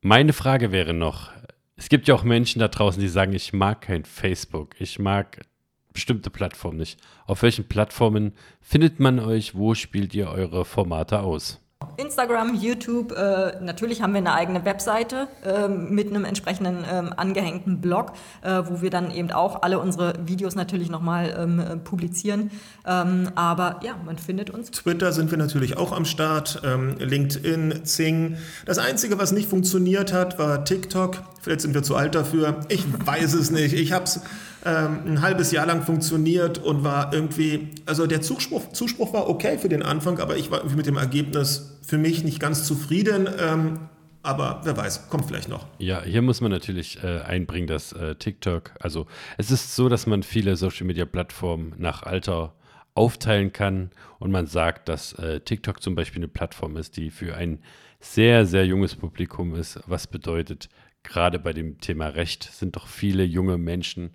Meine 0.00 0.32
Frage 0.32 0.72
wäre 0.72 0.94
noch, 0.94 1.30
es 1.76 1.90
gibt 1.90 2.08
ja 2.08 2.14
auch 2.14 2.24
Menschen 2.24 2.60
da 2.60 2.68
draußen, 2.68 3.00
die 3.00 3.08
sagen, 3.08 3.34
ich 3.34 3.52
mag 3.52 3.82
kein 3.82 4.06
Facebook, 4.06 4.76
ich 4.78 4.98
mag 4.98 5.42
bestimmte 5.92 6.30
Plattformen 6.30 6.78
nicht. 6.78 7.00
Auf 7.26 7.42
welchen 7.42 7.68
Plattformen 7.68 8.32
findet 8.60 9.00
man 9.00 9.18
euch? 9.18 9.54
Wo 9.54 9.74
spielt 9.74 10.14
ihr 10.14 10.28
eure 10.28 10.64
Formate 10.64 11.20
aus? 11.20 11.60
Instagram, 11.96 12.54
YouTube, 12.54 13.12
äh, 13.12 13.58
natürlich 13.60 14.02
haben 14.02 14.12
wir 14.12 14.18
eine 14.18 14.34
eigene 14.34 14.64
Webseite 14.64 15.28
äh, 15.44 15.68
mit 15.68 16.08
einem 16.08 16.24
entsprechenden 16.24 16.84
ähm, 16.90 17.12
angehängten 17.16 17.80
Blog, 17.80 18.12
äh, 18.42 18.62
wo 18.66 18.80
wir 18.82 18.90
dann 18.90 19.10
eben 19.10 19.30
auch 19.30 19.62
alle 19.62 19.78
unsere 19.78 20.14
Videos 20.26 20.54
natürlich 20.54 20.90
nochmal 20.90 21.34
ähm, 21.38 21.80
publizieren. 21.84 22.50
Ähm, 22.86 23.30
aber 23.34 23.80
ja, 23.82 23.96
man 24.04 24.18
findet 24.18 24.50
uns. 24.50 24.70
Twitter 24.70 25.12
sind 25.12 25.30
wir 25.30 25.38
natürlich 25.38 25.76
auch 25.76 25.92
am 25.92 26.04
Start, 26.04 26.62
ähm, 26.64 26.96
LinkedIn, 26.98 27.84
Zing. 27.84 28.36
Das 28.66 28.78
Einzige, 28.78 29.18
was 29.18 29.32
nicht 29.32 29.48
funktioniert 29.48 30.12
hat, 30.12 30.38
war 30.38 30.64
TikTok. 30.64 31.22
Vielleicht 31.40 31.62
sind 31.62 31.74
wir 31.74 31.82
zu 31.82 31.96
alt 31.96 32.14
dafür. 32.14 32.60
Ich 32.68 32.84
weiß 33.06 33.34
es 33.34 33.50
nicht. 33.50 33.74
Ich 33.74 33.92
habe 33.92 34.04
es 34.04 34.20
ähm, 34.64 35.00
ein 35.06 35.22
halbes 35.22 35.52
Jahr 35.52 35.66
lang 35.66 35.82
funktioniert 35.82 36.58
und 36.58 36.84
war 36.84 37.12
irgendwie, 37.12 37.70
also 37.86 38.06
der 38.06 38.20
Zuspruch, 38.20 38.72
Zuspruch 38.72 39.12
war 39.12 39.28
okay 39.28 39.58
für 39.58 39.68
den 39.68 39.82
Anfang, 39.82 40.18
aber 40.18 40.36
ich 40.36 40.50
war 40.50 40.58
irgendwie 40.58 40.76
mit 40.76 40.86
dem 40.86 40.96
Ergebnis 40.96 41.78
für 41.82 41.98
mich 41.98 42.24
nicht 42.24 42.40
ganz 42.40 42.64
zufrieden. 42.64 43.28
Ähm, 43.38 43.88
aber 44.22 44.60
wer 44.64 44.76
weiß, 44.76 45.08
kommt 45.08 45.26
vielleicht 45.26 45.48
noch. 45.48 45.66
Ja, 45.78 46.02
hier 46.02 46.20
muss 46.20 46.42
man 46.42 46.50
natürlich 46.50 47.02
äh, 47.02 47.20
einbringen, 47.20 47.66
dass 47.66 47.92
äh, 47.92 48.16
TikTok, 48.16 48.72
also 48.78 49.06
es 49.38 49.50
ist 49.50 49.74
so, 49.74 49.88
dass 49.88 50.06
man 50.06 50.22
viele 50.22 50.56
Social-Media-Plattformen 50.56 51.74
nach 51.78 52.02
Alter 52.02 52.54
aufteilen 52.94 53.52
kann 53.52 53.90
und 54.18 54.30
man 54.30 54.46
sagt, 54.46 54.90
dass 54.90 55.14
äh, 55.14 55.40
TikTok 55.40 55.82
zum 55.82 55.94
Beispiel 55.94 56.20
eine 56.20 56.28
Plattform 56.28 56.76
ist, 56.76 56.98
die 56.98 57.10
für 57.10 57.34
ein 57.34 57.60
sehr, 57.98 58.44
sehr 58.44 58.66
junges 58.66 58.94
Publikum 58.94 59.54
ist, 59.54 59.80
was 59.86 60.06
bedeutet, 60.06 60.68
gerade 61.02 61.38
bei 61.38 61.54
dem 61.54 61.80
Thema 61.80 62.08
Recht 62.08 62.44
sind 62.44 62.76
doch 62.76 62.88
viele 62.88 63.24
junge 63.24 63.56
Menschen 63.56 64.10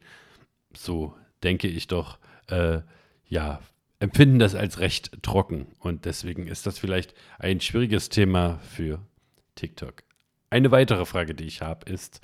so 0.78 1.16
denke 1.44 1.68
ich 1.68 1.88
doch, 1.88 2.20
äh, 2.48 2.80
ja, 3.28 3.60
empfinden 4.00 4.40
das 4.40 4.56
als 4.56 4.80
recht 4.80 5.24
trocken. 5.24 5.68
Und 5.80 6.06
deswegen 6.06 6.48
ist 6.48 6.66
das 6.66 6.80
vielleicht 6.80 7.14
ein 7.40 7.62
schwieriges 7.62 8.10
Thema 8.10 8.60
für 8.60 9.00
TikTok. 9.56 10.04
Eine 10.50 10.72
weitere 10.72 11.06
Frage, 11.06 11.34
die 11.34 11.46
ich 11.46 11.62
habe, 11.62 11.92
ist, 11.92 12.22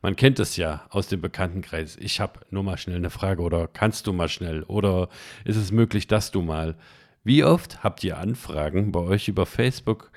man 0.00 0.16
kennt 0.16 0.38
es 0.38 0.56
ja 0.56 0.86
aus 0.90 1.08
dem 1.08 1.20
Bekanntenkreis, 1.20 1.96
ich 1.96 2.20
habe 2.20 2.40
nur 2.50 2.62
mal 2.62 2.78
schnell 2.78 2.96
eine 2.96 3.10
Frage 3.10 3.42
oder 3.42 3.68
kannst 3.68 4.06
du 4.06 4.12
mal 4.12 4.28
schnell 4.28 4.62
oder 4.64 5.08
ist 5.44 5.56
es 5.56 5.72
möglich, 5.72 6.06
dass 6.06 6.30
du 6.30 6.40
mal. 6.40 6.76
Wie 7.24 7.42
oft 7.42 7.82
habt 7.82 8.04
ihr 8.04 8.18
Anfragen 8.18 8.92
bei 8.92 9.00
euch 9.00 9.28
über 9.28 9.44
Facebook, 9.44 10.12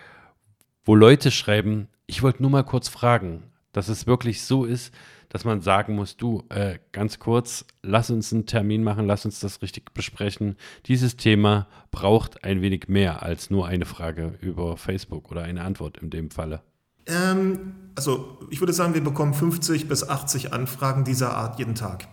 wo 0.84 0.94
Leute 0.96 1.32
schreiben, 1.32 1.88
ich 2.06 2.22
wollte 2.22 2.42
nur 2.42 2.52
mal 2.52 2.64
kurz 2.64 2.90
fragen, 2.90 3.44
dass 3.72 3.90
es 3.90 4.08
wirklich 4.08 4.42
so 4.42 4.66
ist, 4.66 4.94
dass 5.30 5.46
man 5.46 5.62
sagen 5.62 5.96
muss, 5.96 6.18
du, 6.18 6.44
äh, 6.50 6.80
ganz 6.92 7.20
kurz, 7.20 7.66
lass 7.84 8.10
uns 8.10 8.32
einen 8.32 8.46
Termin 8.46 8.84
machen, 8.84 9.06
lass 9.06 9.26
uns 9.26 9.40
das 9.40 9.62
richtig 9.62 9.94
besprechen. 9.94 10.56
Dieses 10.86 11.18
Thema 11.18 11.68
braucht 11.92 12.44
ein 12.44 12.62
wenig 12.62 12.88
mehr 12.88 13.24
als 13.24 13.50
nur 13.50 13.68
eine 13.68 13.86
Frage 13.86 14.38
über 14.42 14.78
Facebook 14.78 15.30
oder 15.32 15.44
eine 15.44 15.64
Antwort 15.64 15.98
in 15.98 16.10
dem 16.10 16.32
Falle. 16.32 16.62
Ähm, 17.06 17.74
also 17.96 18.40
ich 18.50 18.62
würde 18.62 18.74
sagen, 18.74 18.94
wir 18.94 19.04
bekommen 19.04 19.34
50 19.34 19.88
bis 19.88 20.08
80 20.08 20.54
Anfragen 20.54 21.04
dieser 21.04 21.36
Art 21.36 21.60
jeden 21.60 21.76
Tag. 21.76 22.08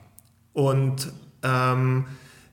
Und 0.52 1.12
ähm, 1.42 2.06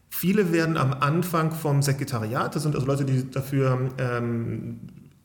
viele 0.09 0.51
werden 0.51 0.77
am 0.77 0.93
Anfang 0.93 1.51
vom 1.51 1.81
Sekretariat, 1.81 2.55
das 2.55 2.63
sind 2.63 2.75
also 2.75 2.87
Leute, 2.87 3.05
die 3.05 3.29
dafür 3.29 3.91
ähm, 3.97 4.79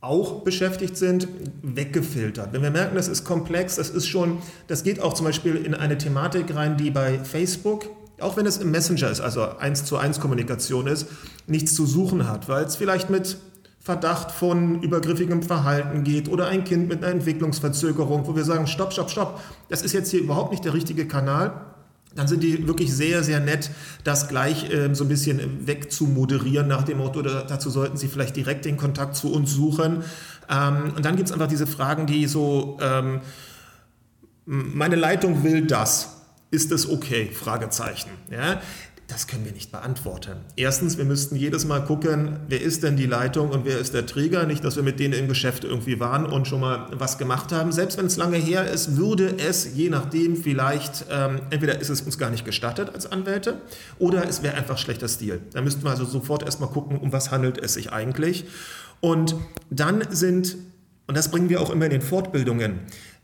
auch 0.06 0.42
beschäftigt 0.42 0.96
sind, 0.96 1.28
weggefiltert. 1.62 2.52
Wenn 2.52 2.62
wir 2.62 2.70
merken, 2.70 2.94
das 2.94 3.08
ist 3.08 3.24
komplex, 3.24 3.76
das 3.76 3.90
ist 3.90 4.06
schon, 4.06 4.38
das 4.68 4.84
geht 4.84 5.00
auch 5.00 5.14
zum 5.14 5.26
Beispiel 5.26 5.56
in 5.56 5.74
eine 5.74 5.98
Thematik 5.98 6.54
rein, 6.54 6.76
die 6.76 6.90
bei 6.90 7.18
Facebook, 7.18 7.86
auch 8.20 8.36
wenn 8.36 8.46
es 8.46 8.58
im 8.58 8.70
Messenger 8.70 9.10
ist, 9.10 9.20
also 9.20 9.42
eins 9.58 9.84
zu 9.84 9.96
eins 9.96 10.20
Kommunikation 10.20 10.86
ist, 10.86 11.06
nichts 11.46 11.74
zu 11.74 11.84
suchen 11.86 12.28
hat, 12.28 12.48
weil 12.48 12.64
es 12.64 12.76
vielleicht 12.76 13.10
mit 13.10 13.36
Verdacht 13.80 14.32
von 14.32 14.82
übergriffigem 14.82 15.42
Verhalten 15.42 16.02
geht 16.02 16.28
oder 16.28 16.46
ein 16.46 16.64
Kind 16.64 16.88
mit 16.88 17.04
einer 17.04 17.12
Entwicklungsverzögerung, 17.12 18.26
wo 18.26 18.34
wir 18.34 18.44
sagen, 18.44 18.66
stopp, 18.66 18.92
stopp, 18.92 19.10
stopp, 19.10 19.40
das 19.68 19.82
ist 19.82 19.92
jetzt 19.92 20.10
hier 20.10 20.20
überhaupt 20.20 20.50
nicht 20.50 20.64
der 20.64 20.74
richtige 20.74 21.06
Kanal 21.06 21.65
dann 22.16 22.28
sind 22.28 22.42
die 22.42 22.66
wirklich 22.66 22.92
sehr, 22.92 23.22
sehr 23.22 23.40
nett, 23.40 23.70
das 24.04 24.28
gleich 24.28 24.70
ähm, 24.72 24.94
so 24.94 25.04
ein 25.04 25.08
bisschen 25.08 25.66
wegzumoderieren 25.66 26.66
nach 26.66 26.82
dem 26.82 26.98
Motto, 26.98 27.22
dazu 27.22 27.70
sollten 27.70 27.96
Sie 27.96 28.08
vielleicht 28.08 28.36
direkt 28.36 28.64
den 28.64 28.76
Kontakt 28.76 29.16
zu 29.16 29.32
uns 29.32 29.52
suchen. 29.52 30.02
Ähm, 30.50 30.92
und 30.96 31.04
dann 31.04 31.16
gibt 31.16 31.28
es 31.28 31.32
einfach 31.32 31.48
diese 31.48 31.66
Fragen, 31.66 32.06
die 32.06 32.26
so, 32.26 32.78
ähm, 32.80 33.20
meine 34.46 34.96
Leitung 34.96 35.44
will 35.44 35.66
das. 35.66 36.12
Ist 36.50 36.70
es 36.70 36.88
okay? 36.88 37.30
Fragezeichen. 37.32 38.10
Ja? 38.30 38.60
Das 39.08 39.28
können 39.28 39.44
wir 39.44 39.52
nicht 39.52 39.70
beantworten. 39.70 40.38
Erstens, 40.56 40.98
wir 40.98 41.04
müssten 41.04 41.36
jedes 41.36 41.64
Mal 41.64 41.84
gucken, 41.84 42.40
wer 42.48 42.60
ist 42.60 42.82
denn 42.82 42.96
die 42.96 43.06
Leitung 43.06 43.50
und 43.50 43.64
wer 43.64 43.78
ist 43.78 43.94
der 43.94 44.04
Träger. 44.04 44.46
Nicht, 44.46 44.64
dass 44.64 44.74
wir 44.74 44.82
mit 44.82 44.98
denen 44.98 45.14
im 45.14 45.28
Geschäft 45.28 45.62
irgendwie 45.62 46.00
waren 46.00 46.26
und 46.26 46.48
schon 46.48 46.60
mal 46.60 46.88
was 46.92 47.16
gemacht 47.16 47.52
haben. 47.52 47.70
Selbst 47.70 47.98
wenn 47.98 48.06
es 48.06 48.16
lange 48.16 48.36
her 48.36 48.68
ist, 48.68 48.96
würde 48.96 49.36
es 49.38 49.74
je 49.74 49.90
nachdem 49.90 50.36
vielleicht, 50.36 51.06
ähm, 51.08 51.40
entweder 51.50 51.80
ist 51.80 51.88
es 51.88 52.00
uns 52.00 52.18
gar 52.18 52.30
nicht 52.30 52.44
gestattet 52.44 52.90
als 52.92 53.10
Anwälte 53.10 53.60
oder 54.00 54.28
es 54.28 54.42
wäre 54.42 54.54
einfach 54.54 54.76
schlechter 54.76 55.08
Stil. 55.08 55.40
Da 55.52 55.62
müssten 55.62 55.84
wir 55.84 55.90
also 55.90 56.04
sofort 56.04 56.42
erstmal 56.42 56.70
gucken, 56.70 56.98
um 56.98 57.12
was 57.12 57.30
handelt 57.30 57.58
es 57.58 57.74
sich 57.74 57.92
eigentlich. 57.92 58.44
Und 59.00 59.36
dann 59.70 60.02
sind, 60.10 60.56
und 61.06 61.16
das 61.16 61.30
bringen 61.30 61.48
wir 61.48 61.60
auch 61.60 61.70
immer 61.70 61.84
in 61.84 61.92
den 61.92 62.02
Fortbildungen, 62.02 62.80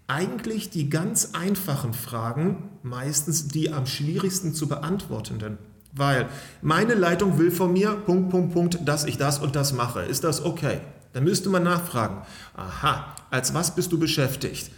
eigentlich 0.06 0.70
die 0.70 0.90
ganz 0.90 1.30
einfachen 1.32 1.92
Fragen 1.92 2.70
meistens 2.82 3.48
die 3.48 3.72
am 3.72 3.86
schwierigsten 3.86 4.54
zu 4.54 4.68
beantwortenden. 4.68 5.58
Weil 5.92 6.28
meine 6.62 6.94
Leitung 6.94 7.38
will 7.38 7.50
von 7.50 7.72
mir, 7.72 7.90
Punkt, 7.90 8.30
Punkt, 8.30 8.52
Punkt, 8.54 8.78
dass 8.86 9.04
ich 9.04 9.18
das 9.18 9.38
und 9.38 9.54
das 9.56 9.72
mache. 9.72 10.00
Ist 10.00 10.24
das 10.24 10.44
okay? 10.44 10.80
Dann 11.12 11.24
müsste 11.24 11.50
man 11.50 11.62
nachfragen, 11.62 12.22
aha, 12.56 13.14
als 13.30 13.52
was 13.52 13.74
bist 13.74 13.92
du 13.92 13.98
beschäftigt? 13.98 14.70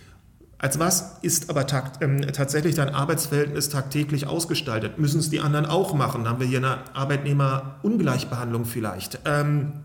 Als 0.58 0.78
was 0.78 1.18
ist 1.22 1.50
aber 1.50 1.66
takt, 1.66 2.02
ähm, 2.02 2.22
tatsächlich 2.32 2.74
dein 2.74 2.88
Arbeitsverhältnis 2.88 3.68
tagtäglich 3.68 4.26
ausgestaltet? 4.26 4.98
Müssen 4.98 5.20
es 5.20 5.30
die 5.30 5.40
anderen 5.40 5.66
auch 5.66 5.94
machen? 5.94 6.28
Haben 6.28 6.40
wir 6.40 6.46
hier 6.46 6.58
eine 6.58 6.78
Arbeitnehmerungleichbehandlung 6.94 8.64
vielleicht. 8.64 9.20
Ähm, 9.24 9.84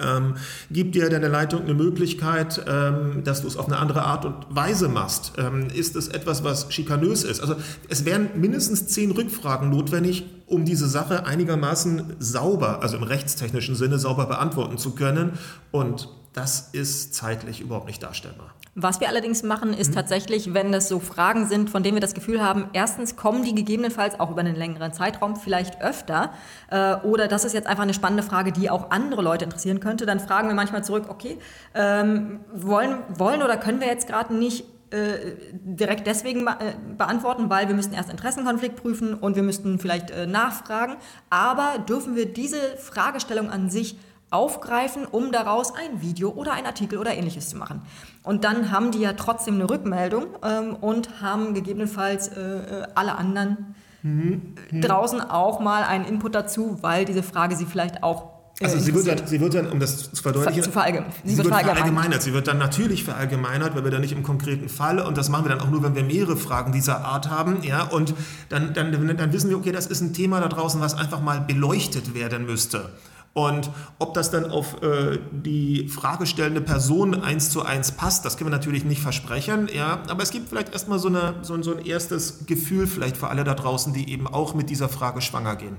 ähm, 0.00 0.34
gibt 0.70 0.94
dir 0.94 1.08
deine 1.08 1.28
Leitung 1.28 1.62
eine 1.62 1.74
Möglichkeit, 1.74 2.64
ähm, 2.66 3.22
dass 3.24 3.42
du 3.42 3.48
es 3.48 3.56
auf 3.56 3.66
eine 3.66 3.76
andere 3.76 4.02
Art 4.02 4.24
und 4.24 4.34
Weise 4.50 4.88
machst? 4.88 5.34
Ähm, 5.38 5.68
ist 5.72 5.96
es 5.96 6.08
etwas, 6.08 6.42
was 6.42 6.72
schikanös 6.72 7.22
ist? 7.22 7.40
Also 7.40 7.56
es 7.88 8.04
wären 8.04 8.28
mindestens 8.40 8.88
zehn 8.88 9.10
Rückfragen 9.12 9.70
notwendig, 9.70 10.24
um 10.46 10.64
diese 10.64 10.88
Sache 10.88 11.26
einigermaßen 11.26 12.16
sauber, 12.18 12.82
also 12.82 12.96
im 12.96 13.02
rechtstechnischen 13.02 13.76
Sinne 13.76 13.98
sauber 13.98 14.26
beantworten 14.26 14.78
zu 14.78 14.94
können. 14.94 15.38
Und 15.70 16.08
das 16.32 16.70
ist 16.72 17.14
zeitlich 17.14 17.60
überhaupt 17.60 17.86
nicht 17.86 18.02
darstellbar. 18.02 18.54
Was 18.76 19.00
wir 19.00 19.08
allerdings 19.08 19.44
machen, 19.44 19.72
ist 19.72 19.90
mhm. 19.90 19.94
tatsächlich, 19.94 20.52
wenn 20.52 20.72
das 20.72 20.88
so 20.88 20.98
Fragen 20.98 21.46
sind, 21.46 21.70
von 21.70 21.82
denen 21.82 21.96
wir 21.96 22.00
das 22.00 22.14
Gefühl 22.14 22.42
haben, 22.42 22.68
erstens 22.72 23.14
kommen 23.14 23.44
die 23.44 23.54
gegebenenfalls 23.54 24.18
auch 24.18 24.30
über 24.30 24.40
einen 24.40 24.56
längeren 24.56 24.92
Zeitraum 24.92 25.36
vielleicht 25.36 25.80
öfter 25.80 26.32
äh, 26.70 26.96
oder 26.96 27.28
das 27.28 27.44
ist 27.44 27.52
jetzt 27.52 27.68
einfach 27.68 27.84
eine 27.84 27.94
spannende 27.94 28.24
Frage, 28.24 28.50
die 28.50 28.70
auch 28.70 28.90
andere 28.90 29.22
Leute 29.22 29.44
interessieren 29.44 29.78
könnte, 29.78 30.06
dann 30.06 30.18
fragen 30.18 30.48
wir 30.48 30.54
manchmal 30.54 30.82
zurück, 30.82 31.04
okay, 31.08 31.38
ähm, 31.74 32.40
wollen, 32.52 32.98
wollen 33.08 33.42
oder 33.42 33.56
können 33.56 33.80
wir 33.80 33.86
jetzt 33.86 34.08
gerade 34.08 34.34
nicht 34.34 34.64
äh, 34.90 35.36
direkt 35.52 36.06
deswegen 36.06 36.46
äh, 36.46 36.74
beantworten, 36.96 37.50
weil 37.50 37.68
wir 37.68 37.74
müssten 37.74 37.94
erst 37.94 38.10
Interessenkonflikt 38.10 38.76
prüfen 38.76 39.14
und 39.14 39.36
wir 39.36 39.42
müssten 39.42 39.78
vielleicht 39.78 40.10
äh, 40.10 40.26
nachfragen. 40.26 40.96
Aber 41.30 41.78
dürfen 41.78 42.16
wir 42.16 42.26
diese 42.26 42.58
Fragestellung 42.76 43.50
an 43.50 43.70
sich 43.70 43.96
aufgreifen, 44.30 45.06
um 45.06 45.32
daraus 45.32 45.74
ein 45.74 46.00
Video 46.00 46.30
oder 46.30 46.52
ein 46.52 46.66
Artikel 46.66 46.98
oder 46.98 47.14
ähnliches 47.14 47.48
zu 47.48 47.56
machen. 47.56 47.82
Und 48.24 48.42
dann 48.44 48.70
haben 48.70 48.90
die 48.90 49.00
ja 49.00 49.12
trotzdem 49.12 49.54
eine 49.54 49.70
Rückmeldung 49.70 50.26
ähm, 50.42 50.76
und 50.80 51.20
haben 51.20 51.54
gegebenenfalls 51.54 52.28
äh, 52.28 52.40
äh 52.40 52.86
alle 52.94 53.16
anderen 53.16 53.74
mhm. 54.02 54.54
draußen 54.80 55.20
auch 55.20 55.60
mal 55.60 55.84
einen 55.84 56.06
Input 56.06 56.34
dazu, 56.34 56.78
weil 56.80 57.04
diese 57.04 57.22
Frage 57.22 57.54
sie 57.54 57.66
vielleicht 57.66 58.02
auch 58.02 58.34
äh, 58.60 58.64
also 58.64 58.78
sie 58.78 58.94
wird, 58.94 59.06
dann, 59.08 59.26
sie 59.26 59.40
wird 59.40 59.54
dann, 59.54 59.70
um 59.70 59.80
das 59.80 60.12
zu 60.12 60.22
verdeutlichen, 60.22 60.62
zu 60.62 60.70
verallgemein. 60.70 61.10
sie, 61.24 61.30
sie, 61.30 61.36
wird 61.38 61.48
verallgemeinert. 61.48 61.78
verallgemeinert. 61.78 62.22
Sie 62.22 62.32
wird 62.32 62.46
dann 62.46 62.58
natürlich 62.58 63.04
verallgemeinert, 63.04 63.74
weil 63.74 63.84
wir 63.84 63.90
dann 63.90 64.00
nicht 64.00 64.12
im 64.12 64.22
konkreten 64.22 64.68
Fall, 64.68 65.00
und 65.00 65.18
das 65.18 65.28
machen 65.28 65.44
wir 65.44 65.50
dann 65.50 65.60
auch 65.60 65.70
nur, 65.70 65.82
wenn 65.82 65.94
wir 65.94 66.04
mehrere 66.04 66.36
Fragen 66.36 66.72
dieser 66.72 67.04
Art 67.04 67.30
haben, 67.30 67.62
ja, 67.62 67.82
und 67.82 68.14
dann, 68.48 68.72
dann, 68.72 69.16
dann 69.16 69.32
wissen 69.32 69.50
wir, 69.50 69.56
okay, 69.56 69.72
das 69.72 69.86
ist 69.86 70.00
ein 70.00 70.14
Thema 70.14 70.40
da 70.40 70.48
draußen, 70.48 70.80
was 70.80 70.94
einfach 70.94 71.20
mal 71.20 71.40
beleuchtet 71.40 72.14
werden 72.14 72.46
müsste. 72.46 72.90
Und 73.34 73.68
ob 73.98 74.14
das 74.14 74.30
dann 74.30 74.50
auf 74.50 74.80
äh, 74.82 75.18
die 75.32 75.88
fragestellende 75.88 76.60
Person 76.60 77.20
eins 77.20 77.50
zu 77.50 77.62
eins 77.62 77.90
passt, 77.92 78.24
das 78.24 78.36
können 78.36 78.50
wir 78.50 78.56
natürlich 78.56 78.84
nicht 78.84 79.02
versprechen. 79.02 79.68
Ja, 79.74 80.02
aber 80.08 80.22
es 80.22 80.30
gibt 80.30 80.48
vielleicht 80.48 80.72
erstmal 80.72 81.00
so, 81.00 81.10
so, 81.42 81.60
so 81.60 81.76
ein 81.76 81.84
erstes 81.84 82.46
Gefühl 82.46 82.86
vielleicht 82.86 83.16
für 83.16 83.28
alle 83.28 83.42
da 83.42 83.54
draußen, 83.54 83.92
die 83.92 84.08
eben 84.08 84.28
auch 84.28 84.54
mit 84.54 84.70
dieser 84.70 84.88
Frage 84.88 85.20
schwanger 85.20 85.56
gehen. 85.56 85.76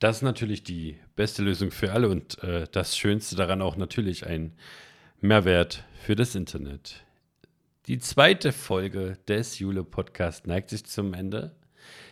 Das 0.00 0.16
ist 0.16 0.22
natürlich 0.22 0.62
die 0.62 0.98
beste 1.16 1.42
Lösung 1.42 1.70
für 1.70 1.92
alle 1.92 2.10
und 2.10 2.42
äh, 2.42 2.66
das 2.70 2.96
Schönste 2.96 3.36
daran 3.36 3.62
auch 3.62 3.76
natürlich 3.76 4.26
ein 4.26 4.52
Mehrwert 5.20 5.84
für 6.04 6.14
das 6.14 6.34
Internet. 6.34 7.04
Die 7.86 7.98
zweite 7.98 8.52
Folge 8.52 9.16
des 9.28 9.58
Jule 9.58 9.82
Podcast 9.82 10.46
neigt 10.46 10.70
sich 10.70 10.84
zum 10.84 11.14
Ende. 11.14 11.56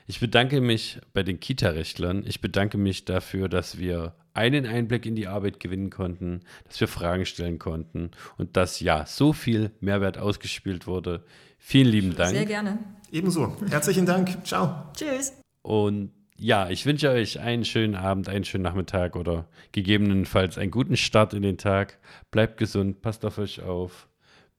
Ich 0.07 0.21
bedanke 0.21 0.63
mich 0.63 1.01
bei 1.13 1.23
den 1.23 1.39
Kita-Rechtlern. 1.39 2.25
Ich 2.27 2.41
bedanke 2.41 2.79
mich 2.79 3.05
dafür, 3.05 3.51
dass 3.51 3.79
wir 3.79 4.15
einen 4.39 4.67
Einblick 4.67 5.05
in 5.05 5.17
die 5.17 5.27
Arbeit 5.27 5.61
gewinnen 5.61 5.91
konnten, 5.91 6.41
dass 6.67 6.81
wir 6.81 6.89
Fragen 6.89 7.27
stellen 7.27 7.59
konnten 7.59 8.13
und 8.37 8.57
dass 8.57 8.81
ja 8.81 9.05
so 9.05 9.33
viel 9.33 9.73
Mehrwert 9.81 10.17
ausgespielt 10.17 10.87
wurde. 10.87 11.25
Vielen 11.59 11.89
lieben 11.89 12.17
Dank. 12.17 12.31
Sehr 12.31 12.47
gerne. 12.47 12.79
Ebenso. 13.11 13.57
Herzlichen 13.69 14.07
Dank. 14.07 14.47
Ciao. 14.47 14.85
Tschüss. 14.95 15.35
Und 15.63 16.13
ja, 16.37 16.71
ich 16.71 16.87
wünsche 16.87 17.11
euch 17.11 17.41
einen 17.41 17.65
schönen 17.65 17.97
Abend, 17.97 18.29
einen 18.29 18.45
schönen 18.45 18.63
Nachmittag 18.63 19.17
oder 19.17 19.49
gegebenenfalls 19.73 20.57
einen 20.57 20.71
guten 20.71 20.97
Start 20.97 21.35
in 21.35 21.43
den 21.43 21.59
Tag. 21.59 21.99
Bleibt 22.31 22.59
gesund, 22.59 23.03
passt 23.03 23.25
auf 23.25 23.39
euch 23.39 23.61
auf. 23.63 24.09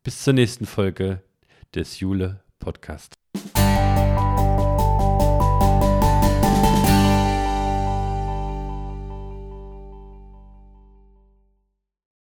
Bis 0.04 0.24
zur 0.24 0.34
nächsten 0.34 0.66
Folge 0.66 1.22
des 1.74 2.00
Jule 2.02 2.42
Podcast. 2.60 3.19